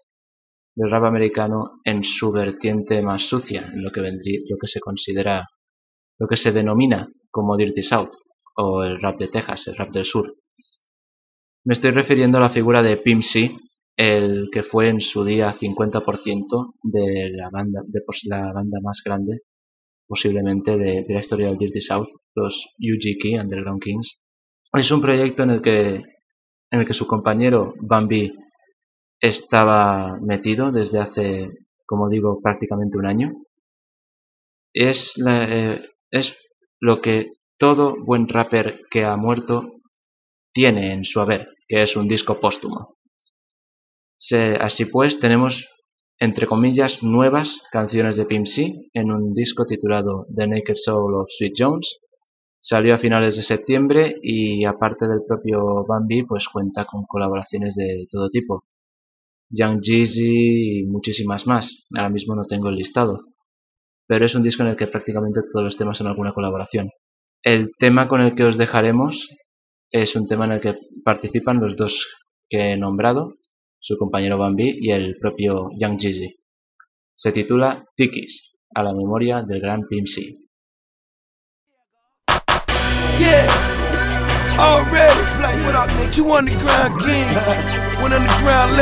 [0.76, 4.82] del rap americano en su vertiente más sucia, en lo que, vendría, lo que se
[4.82, 5.46] considera,
[6.20, 8.12] lo que se denomina como Dirty South
[8.58, 10.36] o el rap de Texas, el rap del sur.
[11.68, 13.52] Me estoy refiriendo a la figura de Pimp C,
[13.98, 19.42] el que fue en su día 50% de la banda, de la banda más grande
[20.08, 24.22] posiblemente de, de, la historia del Dirty South, los UGK, Underground Kings.
[24.72, 25.96] Es un proyecto en el que,
[26.72, 28.34] en el que su compañero Bambi
[29.20, 31.50] estaba metido desde hace,
[31.86, 33.34] como digo, prácticamente un año.
[34.74, 36.38] Es, la, eh, es
[36.80, 39.82] lo que todo buen rapper que ha muerto
[40.54, 42.98] tiene en su haber, que es un disco póstumo.
[44.18, 45.68] Se, así pues, tenemos,
[46.20, 51.28] entre comillas, nuevas canciones de Pimp C en un disco titulado The Naked Soul of
[51.30, 52.00] Sweet Jones.
[52.60, 58.08] Salió a finales de septiembre y aparte del propio Bambi, pues cuenta con colaboraciones de
[58.10, 58.64] todo tipo.
[59.50, 61.86] Young Jeezy y muchísimas más.
[61.96, 63.22] Ahora mismo no tengo el listado.
[64.08, 66.90] Pero es un disco en el que prácticamente todos los temas son alguna colaboración.
[67.44, 69.30] El tema con el que os dejaremos
[69.92, 72.06] es un tema en el que participan los dos
[72.50, 73.36] que he nombrado,
[73.80, 76.36] su compañero Bambi y el propio Young Jeezy.
[77.16, 80.38] Se titula Tikis, a la memoria del gran Pimp C.
[83.20, 83.48] Yeah,
[84.60, 87.48] already, like what up, two underground kings,
[88.00, 88.78] one underground.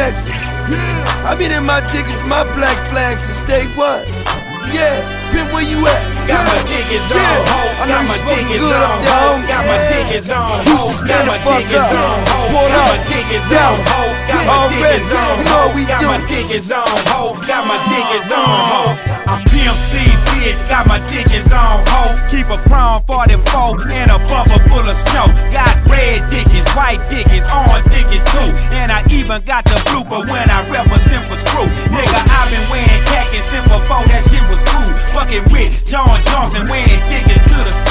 [0.68, 4.25] Yeah, I been in my tickets, my black flags to stay what?
[4.74, 4.98] Yeah,
[5.30, 6.02] pimp, where you at?
[6.26, 6.50] Got yeah.
[6.50, 7.22] my dickens yeah.
[7.22, 7.74] on hold.
[7.86, 9.40] Got my dickens on hold.
[9.46, 11.06] Got my dickens on hold.
[11.06, 12.56] Got my dickens on hold.
[12.56, 14.14] Got my dickens on hold.
[14.26, 15.74] Got my dickens on hold.
[15.86, 17.36] Got my dickens on hold.
[17.46, 18.96] Got my dickens on hold.
[19.30, 20.15] I'm PMC
[20.46, 20.62] bitch.
[20.70, 22.14] Got my diggers on, ho.
[22.30, 25.26] Keep a Crown 44 and a bumper full of snow.
[25.50, 28.50] Got red dickens, white dickens, orange dickens too.
[28.78, 31.66] And I even got the blooper when I represent for screw.
[31.90, 34.92] Nigga, I've been wearing khakis since before that shit was cool.
[35.18, 37.85] Fucking with John Johnson wearing diggers to the.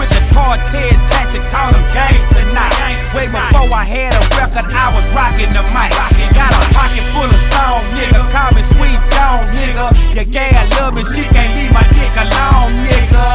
[0.00, 2.72] With the Cortez tactic, call them gangs tonight.
[3.12, 5.92] Way before I had a record, I was rocking the mic.
[6.32, 8.24] Got a pocket full of stone, nigga.
[8.32, 9.92] Call me Sweet John, nigga.
[10.16, 13.28] Your love me, she can't leave my dick alone, nigga.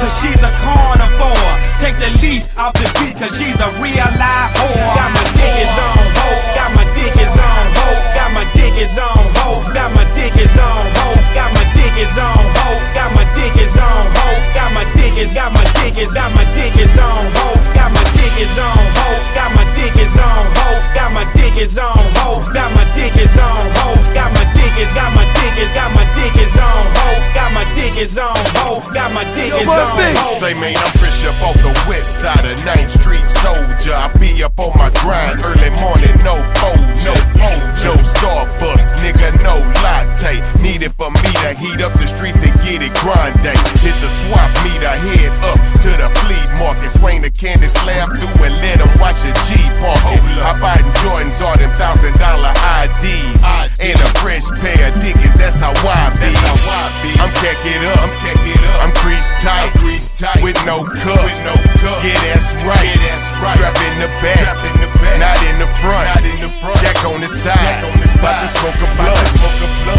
[0.00, 1.52] Cause she's a carnivore.
[1.84, 4.96] Take the leash off the beat, cause she's a real live whore.
[4.96, 6.28] Got my diggers on, ho.
[6.56, 7.86] Got my diggers on, ho.
[8.16, 9.60] Got my diggers on, ho.
[9.76, 11.12] Got my diggers on, ho.
[11.36, 15.16] Got my dick is on hold, got my dick is on hold, got my dick
[15.16, 18.74] is, got my dick is, got my dick is on hold, got my diggers on,
[18.74, 19.06] ho.
[19.34, 20.66] Got my diggers on, ho.
[20.94, 22.42] Got my diggers on, ho.
[22.52, 23.94] Got my diggers on, ho.
[24.14, 27.06] Got my diggers, got my diggers, got my diggers on, ho.
[27.34, 28.82] Got my diggers on, ho.
[28.92, 30.34] Got my diggers on, ho.
[30.38, 33.94] Say, man, I'm fresh up off the west side of 9th Street Soldier.
[33.94, 39.30] I be up on my grind early morning, no fold, no fold, no Starbucks, nigga,
[39.46, 40.42] no latte.
[40.60, 43.38] Needed for me to heat up the streets and get it grande.
[43.78, 46.90] Hit the swap meter, head up to the flea market.
[46.90, 50.20] Swing the candy slab through and let them watch a G parking.
[50.40, 53.44] I bought them Jordans, all them thousand dollar IDs.
[53.80, 56.32] And a fresh pair of dickies, that's how I be.
[56.32, 57.10] That's how I be.
[57.20, 58.84] I'm keck up, I'm keck up.
[58.84, 60.42] I'm creased tight, I'm tight.
[60.42, 62.04] With no cuffs, with no cuffs.
[62.04, 62.80] Yeah, that's right.
[62.80, 63.56] Yeah, that's right.
[63.58, 65.16] Strap in the back, Strap in the back.
[65.20, 66.78] Not in the front, not in the front.
[66.80, 68.24] Jack on the side, Jack on the side.
[68.24, 68.88] About to smoke a
[69.36, 69.93] smoke a blunt.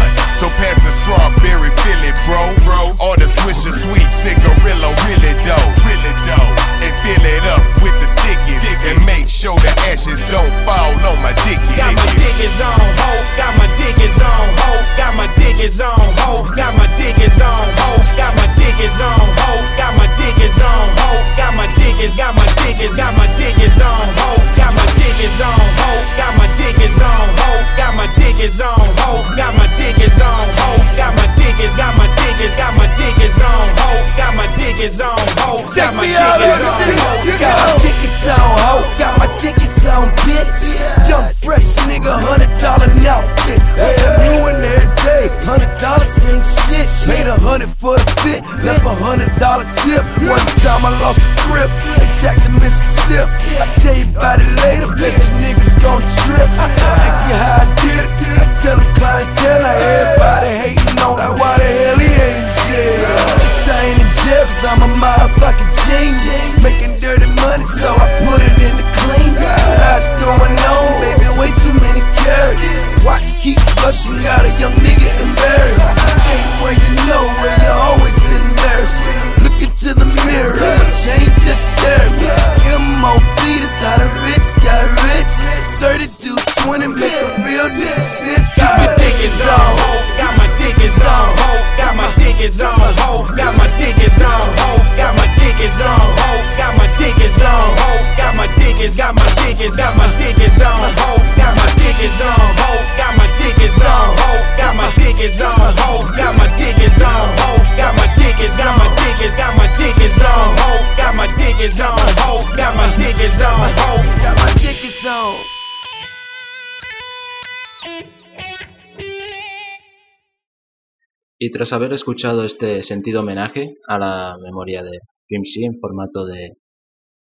[121.56, 126.58] Tras haber escuchado este sentido homenaje a la memoria de Pimsy en formato de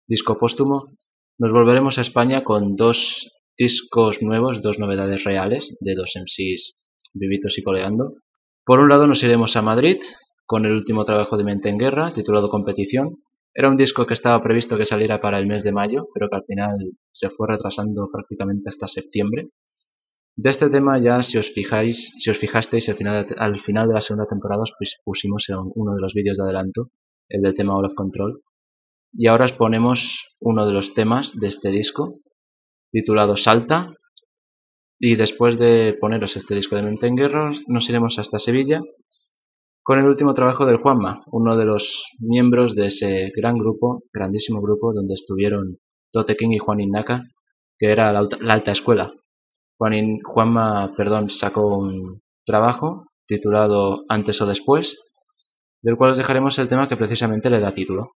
[0.07, 0.87] disco póstumo,
[1.39, 3.27] nos volveremos a España con dos
[3.57, 6.77] discos nuevos, dos novedades reales de dos MCs
[7.15, 8.17] vivitos y coleando.
[8.63, 9.97] Por un lado nos iremos a Madrid
[10.45, 13.15] con el último trabajo de Mente en Guerra, titulado Competición.
[13.51, 16.35] Era un disco que estaba previsto que saliera para el mes de mayo, pero que
[16.35, 16.77] al final
[17.11, 19.47] se fue retrasando prácticamente hasta septiembre.
[20.41, 23.93] De este tema ya, si os fijáis, si os fijasteis, al final, al final de
[23.95, 24.73] la segunda temporada os
[25.03, 26.91] pusimos en uno de los vídeos de adelanto,
[27.27, 28.41] el del tema All of Control.
[29.11, 32.13] Y ahora os ponemos uno de los temas de este disco,
[32.89, 33.93] titulado Salta.
[34.97, 38.79] Y después de poneros este disco de Mente en Guerra, nos iremos hasta Sevilla
[39.83, 44.61] con el último trabajo del Juanma, uno de los miembros de ese gran grupo, grandísimo
[44.61, 45.79] grupo, donde estuvieron
[46.13, 47.23] Tote King y Juan Innaka,
[47.77, 49.11] que era la alta escuela,
[49.79, 54.97] Juanma perdón, sacó un trabajo titulado Antes o Después,
[55.81, 58.11] del cual os dejaremos el tema que precisamente le da título.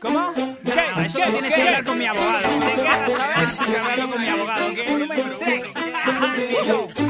[0.00, 0.32] ¿Cómo?
[0.34, 1.04] ¿Qué?
[1.04, 2.48] Eso que tienes que hablar con mi abogado.
[2.48, 4.68] Tienes que hablarlo con mi abogado.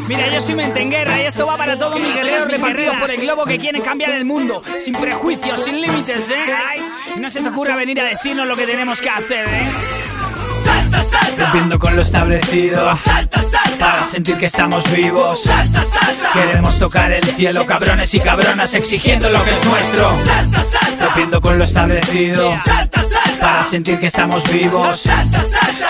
[0.09, 3.45] Mira, yo soy Mentenguerra y esto va para todos mis guerreros repartidos por el globo
[3.45, 4.63] que quieren cambiar el mundo.
[4.79, 6.45] Sin prejuicios, sin límites, ¿eh?
[7.17, 10.08] Y no se te ocurra venir a decirnos lo que tenemos que hacer, ¿eh?
[11.39, 12.91] Rompiendo con lo establecido.
[13.79, 15.43] Para sentir que estamos vivos.
[16.33, 20.11] Queremos tocar el cielo Cabrones y cabronas exigiendo lo que es nuestro.
[21.01, 22.53] Rompiendo con lo establecido
[23.41, 25.05] Para sentir que estamos vivos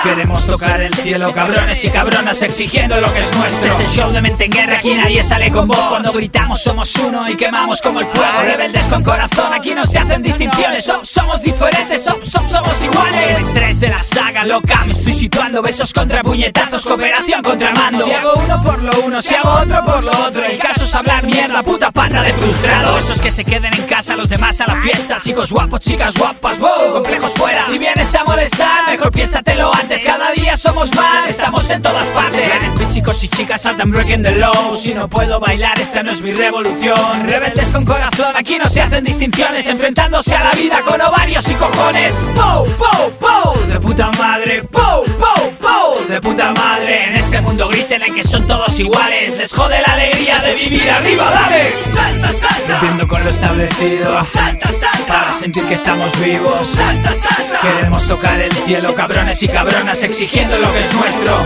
[0.03, 4.13] Queremos tocar el cielo Cabrones y cabronas exigiendo lo que es nuestro Es el show
[4.13, 7.81] de mente en guerra Aquí nadie sale con voz Cuando gritamos somos uno y quemamos
[7.83, 13.39] como el fuego Rebeldes con corazón Aquí no se hacen distinciones Somos diferentes Somos iguales
[13.55, 18.03] Tres de la saga loca me estoy situando, besos contra puñetazos, cooperación contra mando.
[18.05, 20.45] Si hago uno por lo uno, si hago otro por lo otro.
[20.45, 23.05] El caso es hablar mierda, puta pata de frustrados.
[23.05, 25.19] Esos que se queden en casa, los demás a la fiesta.
[25.21, 27.33] Chicos guapos, chicas guapas, wow, complejos
[27.69, 30.03] Si vienes a molestar, mejor piénsatelo antes.
[30.03, 32.51] Cada día somos más, estamos en todas partes.
[32.93, 34.77] chicos y chicas saltan breaking the low.
[34.77, 37.29] Si no puedo bailar, esta no es mi revolución.
[37.29, 39.69] Rebeldes con corazón, aquí no se hacen distinciones.
[39.69, 42.13] Enfrentándose a la vida con ovarios y cojones.
[42.35, 47.05] Pow, pow, pow, de puta madre, pow, pow, pow, de puta madre.
[47.05, 50.55] En este mundo gris en el que son todos iguales, les jode la alegría de
[50.55, 51.73] vivir arriba, dale.
[51.95, 52.73] Salta, salta.
[52.73, 55.07] Rompiendo con lo establecido, salta, salta.
[55.07, 56.67] para sentir que estamos vivos.
[56.67, 57.28] Salta, salta.
[57.63, 61.39] Queremos tocar el cielo, cabrones y cabronas, exigiendo lo que es nuestro.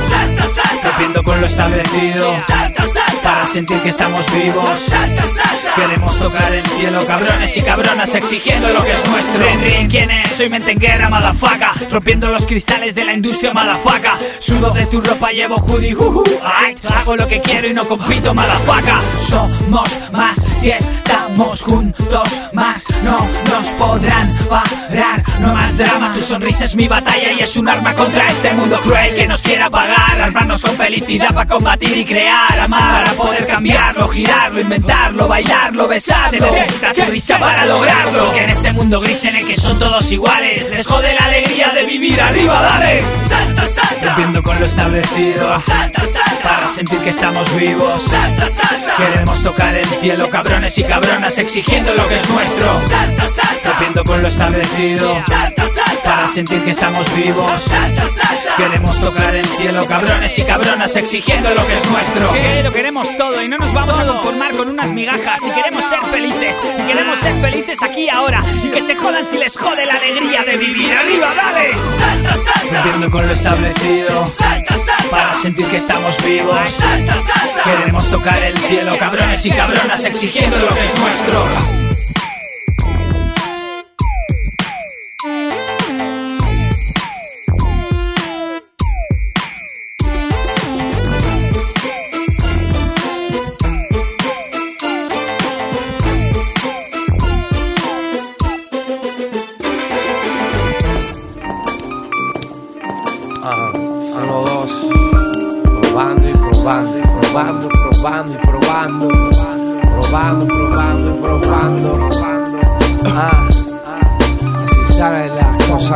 [0.83, 2.37] Rompiendo con lo establecido.
[3.33, 4.79] Para sentir que estamos vivos.
[4.79, 5.75] Salta, salta.
[5.75, 9.41] Queremos tocar el cielo, cabrones y cabronas, exigiendo lo que es nuestro.
[9.65, 10.33] Rin, ¿quién es?
[10.33, 14.19] Soy mentenguera, madafaca, rompiendo los cristales de la industria, madafaca.
[14.39, 16.23] Sudo de tu ropa, llevo hoodie, uh,
[16.95, 19.01] Hago lo que quiero y no compito, madafaca.
[19.27, 23.19] Somos más si estamos juntos, más no
[23.51, 25.23] nos podrán parar.
[25.41, 28.79] No más drama, tu sonrisa es mi batalla y es un arma contra este mundo
[28.81, 30.21] cruel que nos quiera pagar.
[30.21, 36.31] Armarnos con felicidad para combatir y crear, amar, poder cambiarlo, girarlo, inventarlo, bailarlo, besarlo.
[36.31, 38.33] Se necesita tu risa para lograrlo.
[38.33, 41.69] Que en este mundo gris en el que son todos iguales, les jode la alegría
[41.71, 43.03] de vivir arriba, dale.
[43.29, 44.07] Salta, salta.
[44.07, 45.61] Rompiendo con lo establecido.
[45.63, 46.43] Salta, salta.
[46.43, 48.03] Para sentir que estamos vivos.
[48.03, 48.97] Salta, salta.
[48.97, 52.81] Queremos tocar el cielo, cabrones y cabronas, exigiendo lo que es nuestro.
[52.89, 53.71] Salta, salta.
[53.71, 55.17] Rompiendo con lo establecido.
[55.27, 55.92] Salta, salta.
[56.13, 57.65] Para sentir que estamos vivos.
[58.59, 62.33] Queremos tocar el cielo, cabrones y cabronas, exigiendo lo que es nuestro.
[62.35, 65.41] Que lo queremos todo y no nos vamos a conformar con unas migajas.
[65.47, 68.45] Y queremos ser felices, y queremos ser felices aquí y ahora.
[68.63, 70.93] Y que se jodan si les jode la alegría de vivir.
[70.93, 71.71] ¡Arriba, dale!
[71.99, 72.75] Salta, salta.
[72.75, 74.31] Rompiendo con lo establecido.
[74.37, 75.11] Salta, salta.
[75.11, 76.59] Para sentir que estamos vivos.
[76.77, 77.63] Salta, salta.
[77.65, 81.72] Queremos tocar el cielo, cabrones y cabronas, exigiendo lo que es nuestro.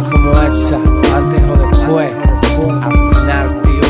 [0.03, 0.77] como hecha,
[1.17, 2.15] antes o después,
[2.83, 3.87] al final, tío,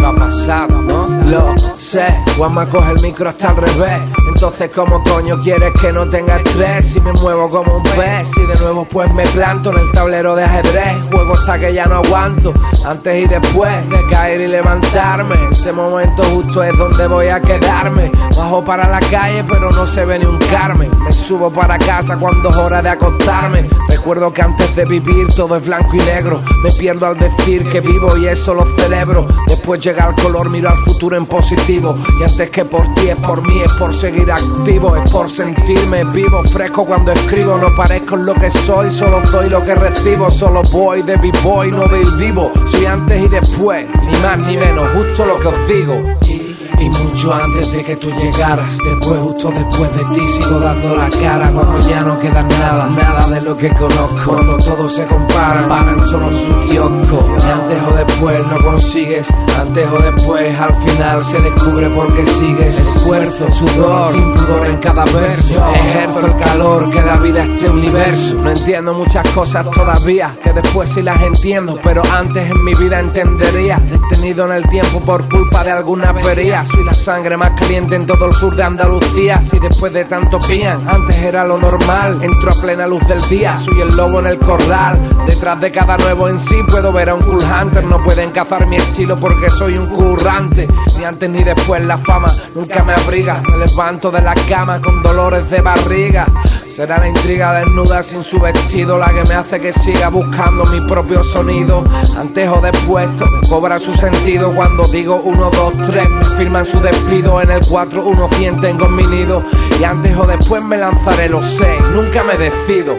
[0.00, 1.08] va a pasar, ¿no?
[1.26, 2.06] Lo sé,
[2.36, 4.21] Juanma coge el micro hasta el revés.
[4.42, 6.84] Entonces, ¿cómo coño quieres que no tenga estrés?
[6.86, 10.34] Si me muevo como un pez, y de nuevo pues me planto en el tablero
[10.34, 10.96] de ajedrez.
[11.12, 12.52] Juego hasta que ya no aguanto,
[12.84, 15.36] antes y después de caer y levantarme.
[15.52, 18.10] Ese momento justo es donde voy a quedarme.
[18.36, 20.90] Bajo para la calle, pero no se ve ni un Carmen.
[21.04, 23.68] Me subo para casa cuando es hora de acostarme.
[23.88, 26.42] Recuerdo que antes de vivir todo es blanco y negro.
[26.64, 29.28] Me pierdo al decir que vivo y eso lo celebro.
[29.46, 31.94] Después llega el color, miro al futuro en positivo.
[32.18, 36.04] Y antes que por ti es por mí, es por seguir activo, es por sentirme
[36.04, 37.56] vivo, fresco cuando escribo.
[37.58, 40.30] No parezco lo que soy, solo soy lo que recibo.
[40.30, 42.50] Solo voy de b-boy, no del vivo.
[42.66, 46.41] Soy antes y después, ni más ni menos, justo lo que os digo.
[46.82, 51.08] Y mucho antes de que tú llegaras, después, justo después de ti, sigo dando la
[51.10, 51.52] cara.
[51.52, 54.32] Cuando ya no queda nada, nada de lo que conozco.
[54.32, 57.24] Cuando todo se compara, paran solo su kiosco.
[57.38, 59.28] Y antes o después no consigues,
[59.60, 62.76] antes o después al final se descubre porque sigues.
[62.76, 65.72] Esfuerzo, sudor, sin pudor en cada verso.
[65.74, 68.34] Ejerzo el calor que da vida a este universo.
[68.42, 72.98] No entiendo muchas cosas todavía, que después sí las entiendo, pero antes en mi vida
[72.98, 73.78] entendería.
[73.78, 76.64] Detenido en el tiempo por culpa de alguna avería.
[76.72, 79.40] Soy la sangre más caliente en todo el sur de Andalucía.
[79.42, 82.22] Si después de tanto pían, antes era lo normal.
[82.22, 84.98] Entro a plena luz del día, soy el lobo en el corral.
[85.26, 87.84] Detrás de cada nuevo en sí puedo ver a un cool hunter.
[87.84, 90.66] No pueden cazar mi estilo porque soy un currante.
[90.96, 93.42] Ni antes ni después la fama nunca me abriga.
[93.42, 96.26] Me levanto de la cama con dolores de barriga.
[96.74, 100.80] Será la intriga desnuda sin su vestido la que me hace que siga buscando mi
[100.88, 101.84] propio sonido.
[102.18, 103.08] Antes o después
[103.46, 106.08] cobra su sentido cuando digo 1, 2, 3.
[106.08, 109.42] Me firman su despido en el 4, 1, 100 tengo mi nido.
[109.80, 111.68] Y antes o después me lanzaré los 6.
[111.94, 112.96] Nunca me decido.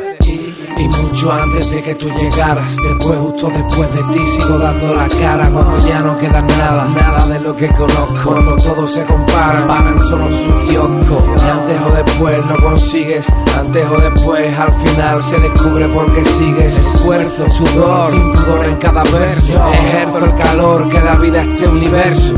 [0.76, 5.07] Y mucho antes de que tú llegaras, después, justo después de ti, sigo dando la
[5.07, 5.49] cara.
[5.49, 8.32] Cuando ya no queda nada, nada de lo que conozco.
[8.32, 11.24] Cuando todo se compara, paran solo su kiosco.
[11.38, 16.78] Y antes o después no consigues, antes o después al final se descubre porque sigues.
[16.78, 19.72] Esfuerzo, sudor, sin en cada verso.
[19.74, 22.34] Ejerzo el calor que da vida a este universo.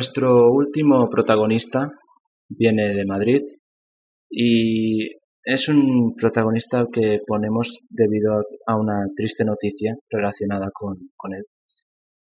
[0.00, 1.92] Nuestro último protagonista
[2.48, 3.42] viene de Madrid
[4.30, 5.10] y
[5.44, 11.44] es un protagonista que ponemos debido a una triste noticia relacionada con, con él.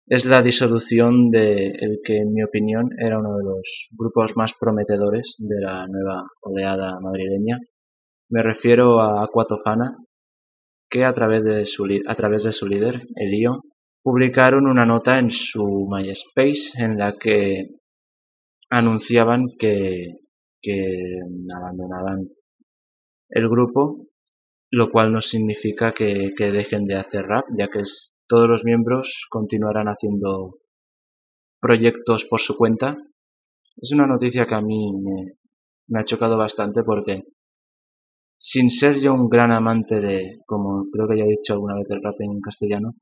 [0.07, 4.55] Es la disolución de el que en mi opinión era uno de los grupos más
[4.59, 7.59] prometedores de la nueva oleada madrileña.
[8.31, 9.95] Me refiero a Aquatofana,
[10.89, 13.61] que a través de su, a través de su líder, Elío,
[14.09, 17.67] publicaron una nota en su MySpace en la que
[18.71, 20.15] anunciaban que,
[20.63, 21.21] que
[21.55, 22.27] abandonaban
[23.29, 24.07] el grupo,
[24.71, 27.83] lo cual no significa que, que dejen de hacer rap, ya que
[28.27, 30.55] todos los miembros continuarán haciendo
[31.61, 32.97] proyectos por su cuenta.
[33.77, 34.91] Es una noticia que a mí
[35.87, 37.25] me, ha chocado bastante porque
[38.39, 41.89] sin ser yo un gran amante de, como creo que ya he dicho alguna vez
[41.89, 42.95] del rap en castellano,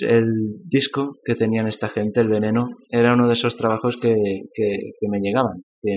[0.00, 0.28] el
[0.64, 4.14] disco que tenían esta gente, El Veneno, era uno de esos trabajos que,
[4.54, 5.96] que, me llegaban, que,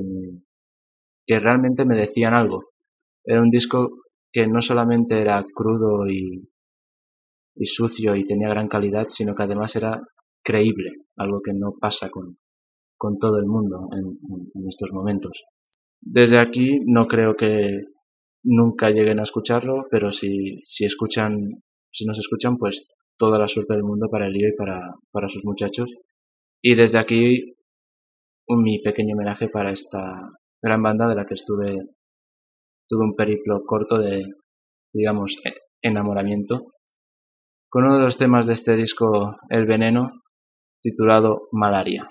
[1.26, 2.60] que realmente me decían algo.
[3.24, 3.90] Era un disco
[4.34, 6.50] que no solamente era crudo y,
[7.56, 10.02] y sucio y tenía gran calidad, sino que además era
[10.44, 12.38] creíble, algo que no pasa con,
[12.98, 15.44] con todo el mundo en, en- en estos momentos.
[16.02, 17.82] Desde aquí no creo que
[18.44, 21.38] nunca lleguen a escucharlo, pero si, si escuchan,
[21.92, 22.88] si nos escuchan, pues
[23.20, 25.94] toda la suerte del mundo para Elío y para, para sus muchachos.
[26.64, 27.54] Y desde aquí
[28.48, 31.78] mi pequeño homenaje para esta gran banda de la que estuve,
[32.88, 34.26] tuve un periplo corto de,
[34.94, 36.72] digamos, e- enamoramiento,
[37.70, 40.12] con uno de los temas de este disco, El Veneno,
[40.82, 42.10] titulado Malaria.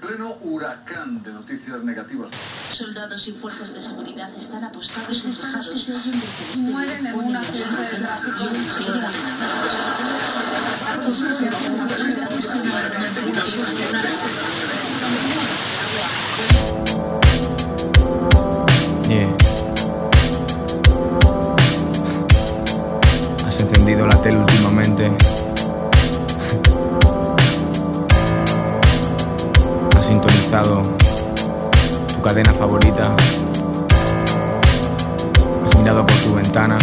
[0.00, 2.30] En pleno huracán de noticias negativas.
[2.70, 5.88] Soldados y fuerzas de seguridad están apostados en tejados.
[6.54, 8.44] Mueren en un accidente de tráfico.
[19.08, 19.36] Yeah.
[23.48, 25.47] Has encendido la tele últimamente.
[30.50, 33.14] Has tu cadena favorita.
[35.76, 36.78] mirado por tu ventana.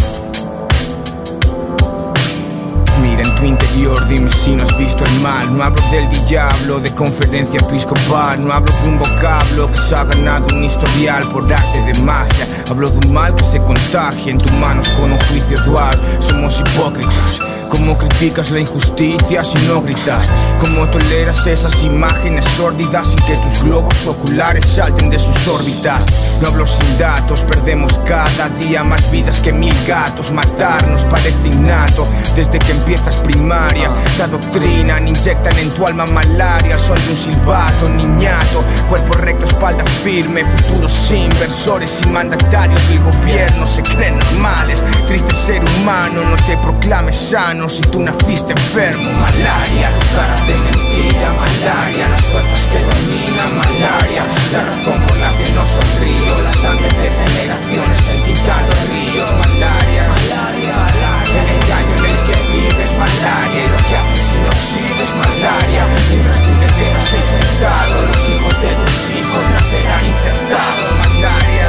[3.18, 5.56] En tu interior, dime si no has visto el mal.
[5.56, 8.44] No hablo del diablo, de conferencia episcopal.
[8.44, 12.48] No hablo de un vocablo que se ha ganado un historial por arte de magia.
[12.70, 15.98] Hablo de un mal que se contagia en tus manos con un juicio dual.
[16.20, 17.40] Somos hipócritas.
[17.70, 20.32] Cómo criticas la injusticia si no gritas.
[20.60, 26.06] Cómo toleras esas imágenes sórdidas sin que tus globos oculares salten de sus órbitas.
[26.42, 30.32] No hablo sin datos, perdemos cada día más vidas que mil gatos.
[30.32, 32.72] Matarnos parece innato desde que
[33.06, 33.92] empiezas primaria.
[34.18, 36.78] Te adoctrinan, inyectan en tu alma malaria.
[36.78, 38.64] Son de un silbato, niñato.
[38.90, 40.44] Cuerpo recto, espalda firme.
[40.46, 44.82] Futuros inversores y mandatarios del gobierno se creen normales.
[45.08, 49.12] Triste ser humano, no te proclames sano si tú naciste enfermo.
[49.20, 52.10] Malaria, tu cara de mentira, malaria.
[52.10, 54.26] Las fuerzas que dominan, malaria.
[54.52, 56.42] La razón por la que no sonrío.
[56.44, 60.08] La sangre de generaciones entintando ríos, malaria.
[60.10, 61.26] Malaria, malaria.
[61.36, 63.66] El engaño en que vives, malaria.
[63.88, 65.84] Que haces si no sirves, malaria.
[66.10, 71.68] Mientras tú te quedas ahí sentado, los hijos de tus hijos nacerán infectados, malaria.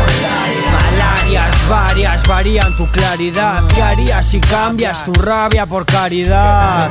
[0.72, 3.64] Malarias varias varían tu claridad.
[3.74, 6.90] ¿Qué harías si cambias tu rabia por caridad?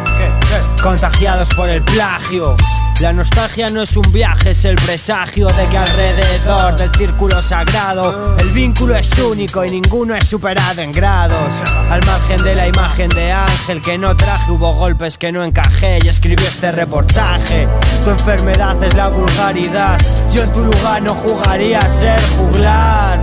[0.82, 2.56] Contagiados por el plagio.
[3.02, 8.38] La nostalgia no es un viaje, es el presagio de que alrededor del círculo sagrado
[8.38, 11.54] el vínculo es único y ninguno es superado en grados.
[11.90, 16.00] Al margen de la imagen de Ángel que no traje, hubo golpes que no encajé
[16.04, 17.68] y escribió este reportaje.
[18.04, 20.00] Tu enfermedad es la vulgaridad.
[20.32, 23.22] Yo en tu lugar no jugaría a ser juglar.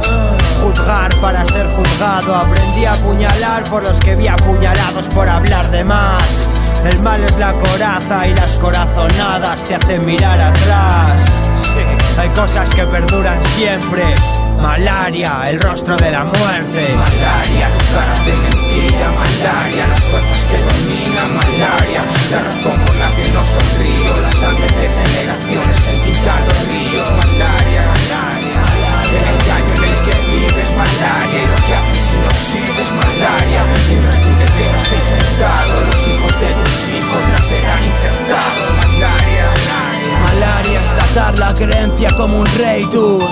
[0.62, 2.34] Juzgar para ser juzgado.
[2.34, 6.51] Aprendí a apuñalar por los que vi apuñalados por hablar de más.
[6.84, 11.22] El mal es la coraza y las corazonadas te hacen mirar atrás.
[12.18, 14.14] Hay cosas que perduran siempre.
[14.60, 16.94] Malaria, el rostro de la muerte.
[16.94, 23.10] Malaria, tu cara de mentira, malaria, las fuerzas que dominan, malaria, la razón por la
[23.10, 28.60] que no sonrío, la sangre de generaciones entintando ríos, malaria, malaria,
[29.10, 34.14] el engaño en el que vives, malaria, lo que haces si no sirves, malaria, mientras
[34.14, 36.61] tú te quedas sentado, los hijos de
[37.12, 39.54] hijos infectados, malaria,
[40.22, 40.82] malaria.
[40.82, 43.24] Es tratar la creencia como un rey, tus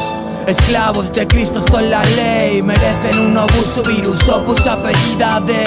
[0.47, 5.65] esclavos de Cristo son la ley, merecen un obus virus, opus apellida de.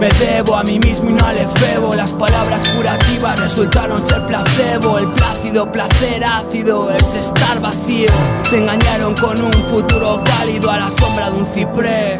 [0.00, 1.94] Me debo a mí mismo y no al efebo.
[1.94, 4.98] Las palabras curativas resultaron ser placebo.
[4.98, 8.10] El plácido placer ácido es estar vacío.
[8.50, 12.18] Te engañaron con un futuro cálido a la sombra de un ciprés.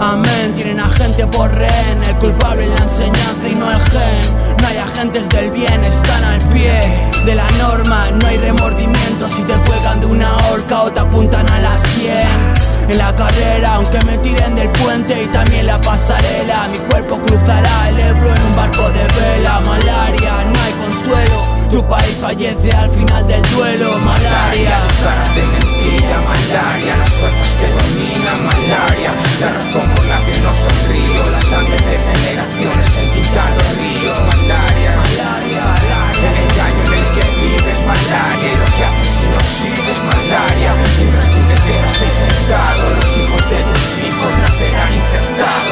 [0.00, 2.00] Amén, tienen a gente por rehén.
[2.04, 6.24] El culpable en la enseñanza y no el gen No hay agentes del bien, están
[6.24, 10.92] al pie de la norma No hay remordimiento si te cuelgan de una horca o
[10.92, 15.66] te apuntan a la sien en la carrera, aunque me tiren del puente y también
[15.66, 16.68] la pasarela.
[16.72, 19.60] Mi cuerpo cruzará el Ebro en un barco de vela.
[19.60, 21.60] Malaria, no hay consuelo.
[21.70, 23.96] Tu país fallece al final del duelo.
[23.98, 29.94] Malaria, cara de mentira, malaria, las fuerzas que dominan, malaria, la razón
[30.42, 35.62] no sonrío, la sangre de generaciones entintando ríos, malaria, malaria,
[36.16, 41.26] el engaño en el que vives, malaria, lo que haces si no sirves, malaria, mientras
[41.28, 45.69] tú te quedas ahí sentado, los hijos de tus hijos nacerán infectados,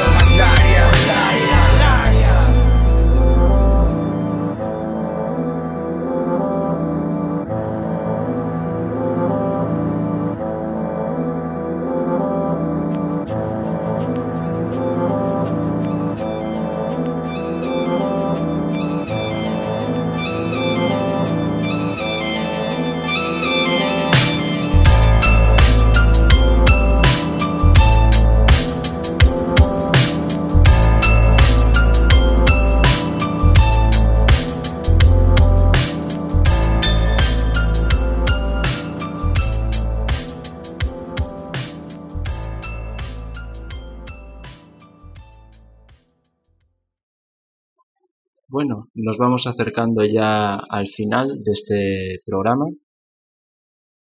[49.00, 52.66] nos vamos acercando ya al final de este programa.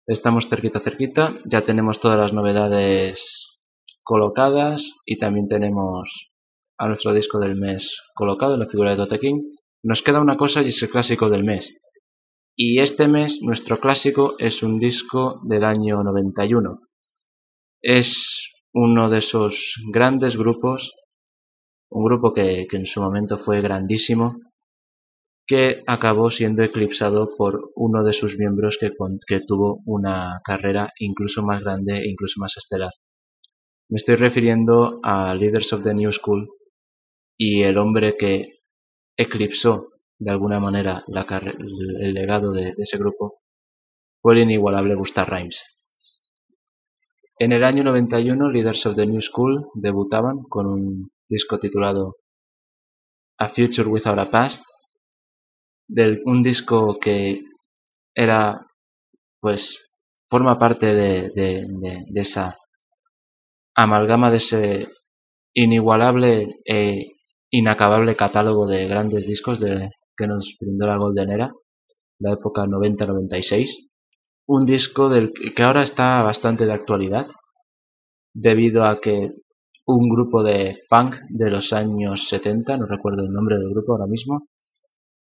[0.06, 1.40] Estamos cerquita, cerquita.
[1.46, 3.60] Ya tenemos todas las novedades
[4.04, 6.32] colocadas y también tenemos
[6.78, 9.42] a nuestro disco del mes colocado en la figura de Dota King.
[9.82, 11.78] Nos queda una cosa y es el clásico del mes.
[12.58, 16.82] Y este mes nuestro clásico es un disco del año 91.
[17.82, 20.92] Es uno de esos grandes grupos
[21.94, 24.38] un grupo que, que, en su momento fue grandísimo,
[25.46, 31.62] que acabó siendo eclipsado por uno de sus miembros que, tuvo una carrera incluso más
[31.62, 32.92] grande e incluso más estelar.
[33.90, 36.50] Me estoy refiriendo a Leaders of the New School
[37.38, 38.60] y el hombre que
[39.18, 43.42] eclipsó de alguna manera el legado de, ese grupo
[44.22, 45.64] fue el inigualable Busta Rhymes.
[47.40, 52.18] En el año 91, Leaders of the New School debutaban con un disco titulado
[53.40, 54.64] A Future Without a Past,
[55.92, 57.42] del, un disco que
[58.16, 58.66] era,
[59.42, 59.78] pues,
[60.30, 61.68] forma parte de,
[62.16, 62.56] esa
[63.76, 64.88] amalgama de ese
[65.54, 67.08] inigualable e
[67.52, 71.52] inacabable catálogo de grandes discos de, que nos brindó la Golden Era,
[72.20, 73.90] la época 90-96.
[74.48, 77.28] Un disco del que ahora está bastante de actualidad,
[78.34, 79.30] debido a que
[79.86, 84.08] un grupo de funk de los años 70, no recuerdo el nombre del grupo ahora
[84.08, 84.48] mismo,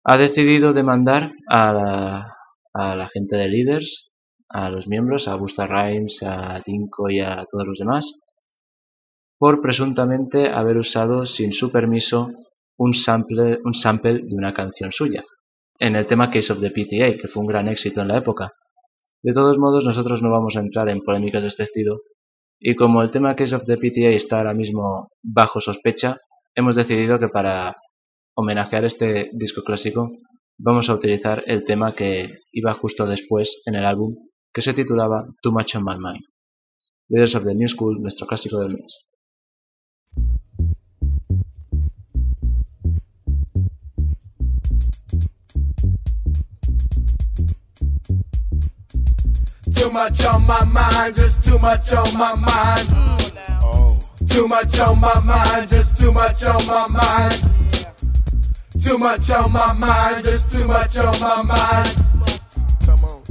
[0.04, 2.38] ha decidido demandar a la,
[2.74, 4.12] a la gente de Leaders,
[4.50, 8.20] a los miembros, a Busta Rhymes, a Dinko y a todos los demás,
[9.38, 12.32] por presuntamente haber usado sin su permiso
[12.78, 15.24] un sample, un sample de una canción suya,
[15.80, 18.52] en el tema Case of the PTA, que fue un gran éxito en la época.
[19.24, 22.02] De todos modos, nosotros no vamos a entrar en polémicas de este estilo,
[22.60, 26.18] y como el tema Case of the PTA está ahora mismo bajo sospecha,
[26.56, 27.76] hemos decidido que para
[28.36, 30.10] homenajear este disco clásico
[30.64, 34.16] vamos a utilizar el tema que iba justo después en el álbum,
[34.54, 36.24] que se titulaba Too Much on My Mind.
[37.10, 39.08] Leaders of the New School, nuestro clásico del mes.
[49.74, 52.88] Too much on my mind, just too much on my mind.
[53.64, 54.00] Oh.
[54.30, 57.61] Too much on my mind, just too much on my mind.
[58.84, 61.90] Too much on my mind, just too much on my mind.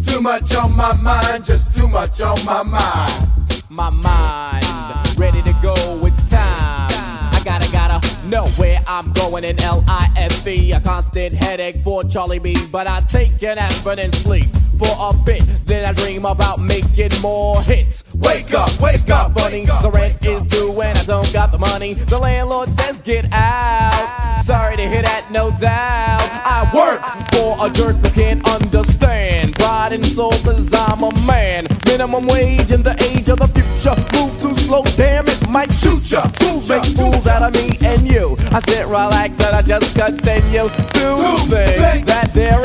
[0.07, 3.29] Too much on my mind, just too much on my mind.
[3.69, 5.75] My mind, ready to go,
[6.07, 6.89] it's time.
[6.91, 10.73] I gotta, gotta know where I'm going in L-I-F-E.
[10.73, 14.47] A constant headache for Charlie B, but I take an aspirin and sleep
[14.81, 15.45] for a bit.
[15.67, 18.03] Then I dream about making more hits.
[18.15, 19.67] Wake up, wake up, funny.
[19.67, 21.95] The rent is due and I don't got the money.
[21.95, 24.41] The landlord says get out.
[24.43, 26.29] Sorry to hear that, no doubt.
[26.57, 27.01] I work
[27.33, 29.55] for a jerk who can't understand.
[29.55, 31.67] Pride and soul, cause I'm a man.
[31.85, 33.95] Minimum wage in the age of the future.
[34.17, 36.23] Move too slow, damn it, might shoot ya.
[36.41, 38.37] Fools make fools out of me and you.
[38.53, 41.07] I sit, relax, and I just continue to
[41.39, 42.59] think that there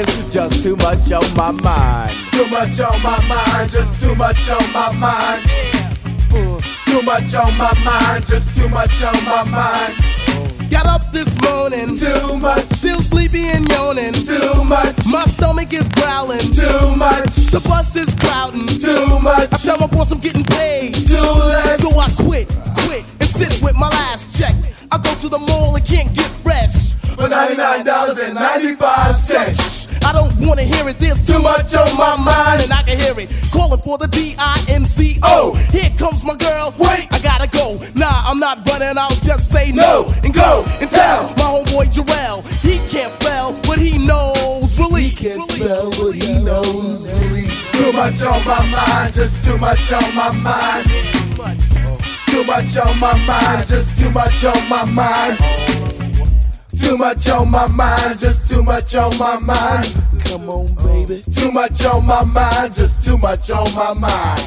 [0.00, 2.10] is just too much on my mind.
[2.32, 5.44] Too much on my mind, just too much on my mind.
[6.86, 9.94] Too much on my mind, just too much on my mind.
[10.70, 12.64] Got up this morning, too much.
[12.72, 14.96] Still sleepy and yawning, too much.
[15.12, 17.52] My stomach is growling, too much.
[17.52, 19.52] The bus is crowding, too much.
[19.52, 21.82] I tell my boss I'm getting paid, too less.
[21.84, 22.48] So I quit,
[22.88, 23.04] quit,
[23.40, 24.54] and sit with my last check.
[24.90, 26.94] I go to the mall and can't get fresh.
[27.16, 30.04] For $99.95.
[30.04, 33.18] I don't wanna hear it, there's too much on my mind, and I can hear
[33.18, 33.30] it.
[33.52, 35.20] Calling for the D-I-M-C-O.
[35.24, 35.54] Oh.
[35.72, 37.78] Here comes my girl, wait, I gotta go.
[37.94, 40.12] Nah, I'm not running, I'll just say no.
[40.22, 41.24] And go and tell.
[41.36, 42.44] my homeboy Jarrell.
[42.62, 44.78] He can't spell, but he knows.
[44.78, 45.08] Really.
[45.08, 47.08] He can't spell, but he knows.
[47.24, 47.48] Really.
[47.72, 50.86] Too much on my mind, just too much on my mind.
[52.36, 55.38] Too much on my mind, just too much on my mind.
[56.78, 59.96] Too much on my mind, just too much on my mind.
[60.22, 61.22] Come on, baby.
[61.34, 64.42] Too much on my mind, just too much on my mind.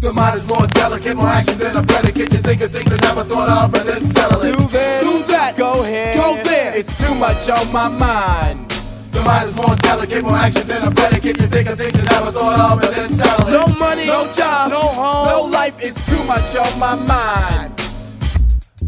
[0.00, 2.32] The mind is more delicate, more action than a predicate.
[2.32, 4.56] You think of things you never thought of and then settle it.
[4.56, 6.74] Do this, do that, go ahead, go there.
[6.74, 8.69] It's too much on my mind.
[9.12, 11.40] The mind is more delicate, more action than a predicate.
[11.40, 13.52] You think of things you never thought of and then settle it.
[13.52, 15.80] No money, no job, no home, no life.
[15.82, 17.76] is too much on my mind.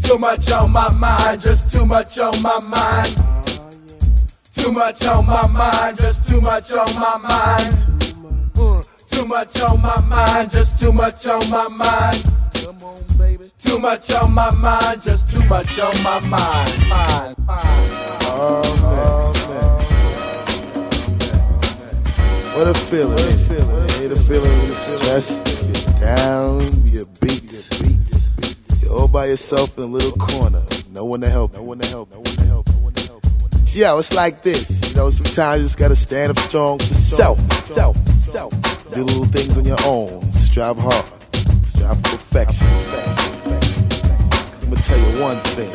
[0.03, 3.15] Too much on my mind, just too much on my mind.
[4.55, 7.77] Too much on my mind, just too much on my mind.
[9.11, 12.23] too much on my mind, just too much on my mind.
[12.53, 13.51] Come on, baby.
[13.59, 16.89] Too much on my mind, just too much on my mind.
[16.89, 17.63] mind, mind.
[18.25, 19.22] Oh, man.
[22.55, 23.11] What a feeling.
[23.11, 24.03] What a feeling.
[24.03, 27.69] Ain't a feeling when you're stressed, down, you're beat.
[28.81, 30.61] You're all by yourself in a little corner.
[30.91, 31.53] No one to help.
[31.53, 32.11] No one to help.
[32.11, 32.69] No one to help.
[32.69, 32.73] No.
[33.73, 34.87] Yo, it's like this.
[34.87, 37.39] You know, sometimes you just gotta stand up strong for self.
[37.53, 37.97] Self.
[38.09, 38.51] Self.
[38.93, 40.31] Do little things on your own.
[40.31, 41.05] Strive hard.
[41.65, 42.67] Strive for perfection.
[44.29, 45.73] Cause I'm gonna tell you one thing.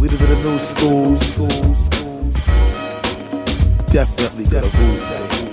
[0.00, 1.38] Leaders of the new schools,
[3.90, 5.47] definitely gonna rule things.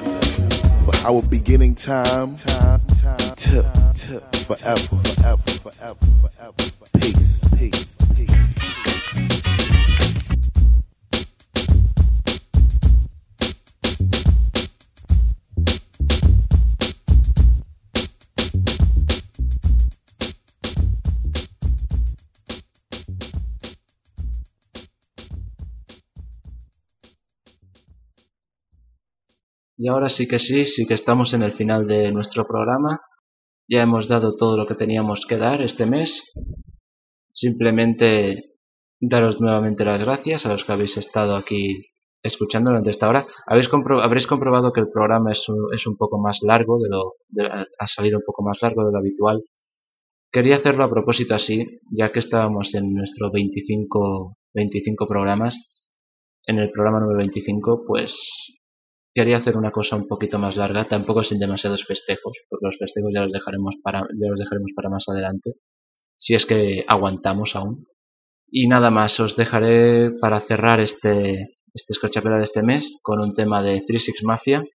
[1.05, 6.63] Our beginning time, time, time, to, to forever, forever, forever, forever.
[6.99, 7.44] Peace,
[29.77, 33.01] Y ahora sí que sí, sí que estamos en el final de nuestro programa.
[33.67, 36.23] Ya hemos dado todo lo que teníamos que dar este mes.
[37.33, 38.53] Simplemente
[39.01, 41.87] daros nuevamente las gracias a los que habéis estado aquí
[42.23, 43.27] escuchando durante esta hora.
[43.45, 43.69] Habéis
[44.01, 47.13] habréis comprobado que el programa es un, es un poco más largo, de lo,
[47.77, 49.43] ha salido un poco más largo de lo habitual.
[50.31, 55.57] Quería hacerlo a propósito así, ya que estábamos en nuestro 25, 25 programas.
[56.47, 58.15] En el programa número 25, pues
[59.15, 63.13] quería hacer una cosa un poquito más larga, tampoco sin demasiados festejos, porque los festejos
[63.13, 65.53] ya los dejaremos para, ya los dejaremos para más adelante,
[66.17, 67.85] si es que aguantamos aún.
[68.51, 73.63] Y nada más, os dejaré para cerrar este, este de este mes con un tema
[73.63, 74.65] de 36 Mafia,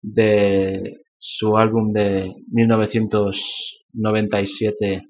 [0.00, 5.06] de su álbum de 1997,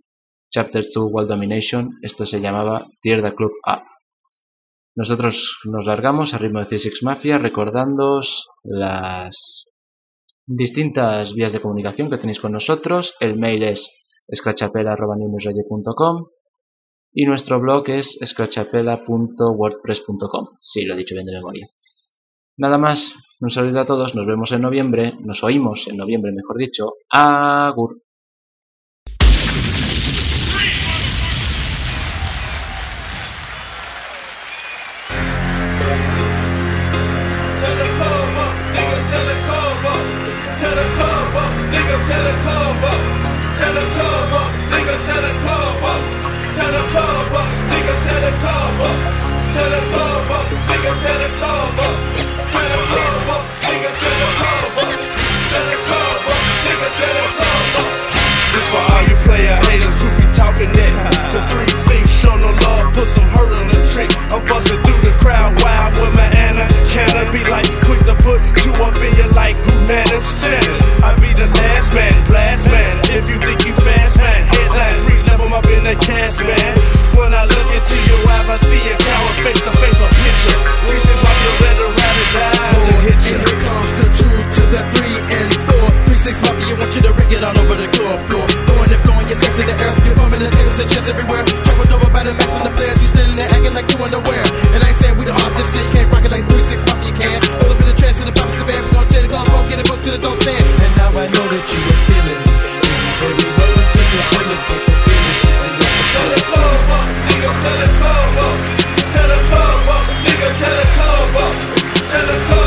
[0.50, 3.82] Chapter 2 World Domination, esto se llamaba Tear the Club Up.
[4.98, 9.66] Nosotros nos largamos a ritmo de C6 Mafia recordándoos las
[10.44, 13.14] distintas vías de comunicación que tenéis con nosotros.
[13.20, 13.88] El mail es
[14.34, 16.26] scratchapela.com
[17.12, 20.46] y nuestro blog es scratchapela.wordpress.com.
[20.60, 21.68] Sí, lo he dicho bien de memoria.
[22.56, 26.58] Nada más, un saludo a todos, nos vemos en noviembre, nos oímos en noviembre mejor
[26.58, 26.94] dicho.
[27.08, 28.02] Agur.
[43.78, 46.00] the club up, nigga, tell the club up.
[46.56, 48.96] Tell the club up, nigga, tell the club up.
[49.54, 51.94] Tell the club up, nigga, tell the club up.
[52.52, 54.90] Tell the club up, nigga, tell the club up.
[55.50, 57.90] Tell the club up, nigga, tell the club up.
[58.52, 59.56] This for all you player.
[59.62, 60.88] The the.
[64.30, 66.37] I'm busting through the crowd wild with my
[66.98, 70.82] I be like quick to put you up in your like who man is standing?
[71.02, 72.94] I be the last man, blast man.
[73.14, 76.74] If you think you fast man, headlines, read level up in the cast man.
[77.14, 80.58] When I look into your eyes, I see a coward face to face a picture.
[80.90, 82.96] Reasons why ready to ride or die you.
[83.10, 85.86] And here comes the two to the three and four.
[86.06, 88.67] Three six mafia, want you to rig it all over the club floor.
[88.88, 89.92] Throwing and flowing your sex in the air.
[90.00, 91.44] You're bumping the tables and chairs everywhere.
[91.44, 92.96] Trampled over by the max and the players.
[93.04, 94.40] You standing there acting like you underwear.
[94.72, 97.12] And I saying we the just say you can't rock it like three six mafia
[97.12, 97.38] can.
[97.60, 98.80] All up in the trance in the pop van.
[98.80, 100.64] We gon' tear the club, get it, book to the don't stand.
[100.80, 102.56] And now I know that you are feeling it.
[103.28, 106.28] Every word to your feelings, but the feelings is in your Tell
[107.28, 108.56] nigga, the club up.
[109.12, 109.28] Tell
[110.24, 110.48] nigga.
[112.08, 112.57] Tell the club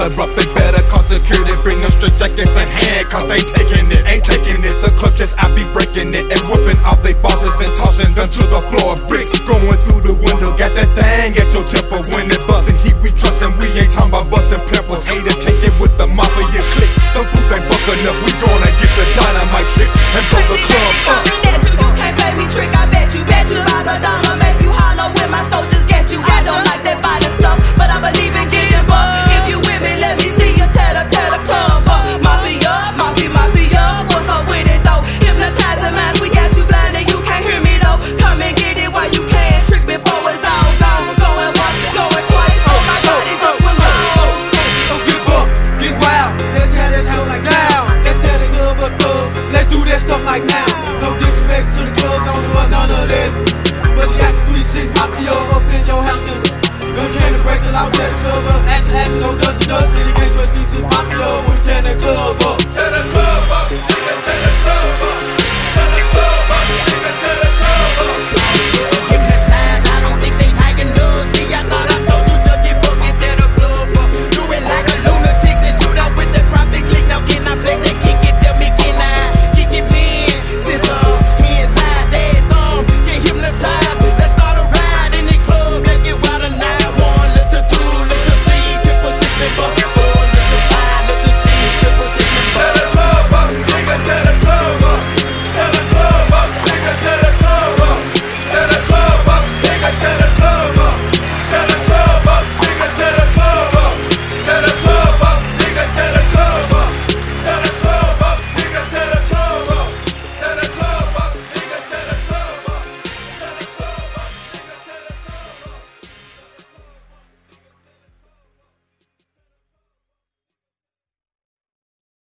[0.00, 1.52] her up, they better call security.
[1.60, 4.76] Bring them straight jackets in hand, cause they taking it, ain't taking it.
[4.80, 8.42] The clutches, I be breaking it and whooping off they bosses and tossing them to
[8.48, 8.96] the floor.
[9.08, 12.40] Bricks going through the window, got that thing at your temple when it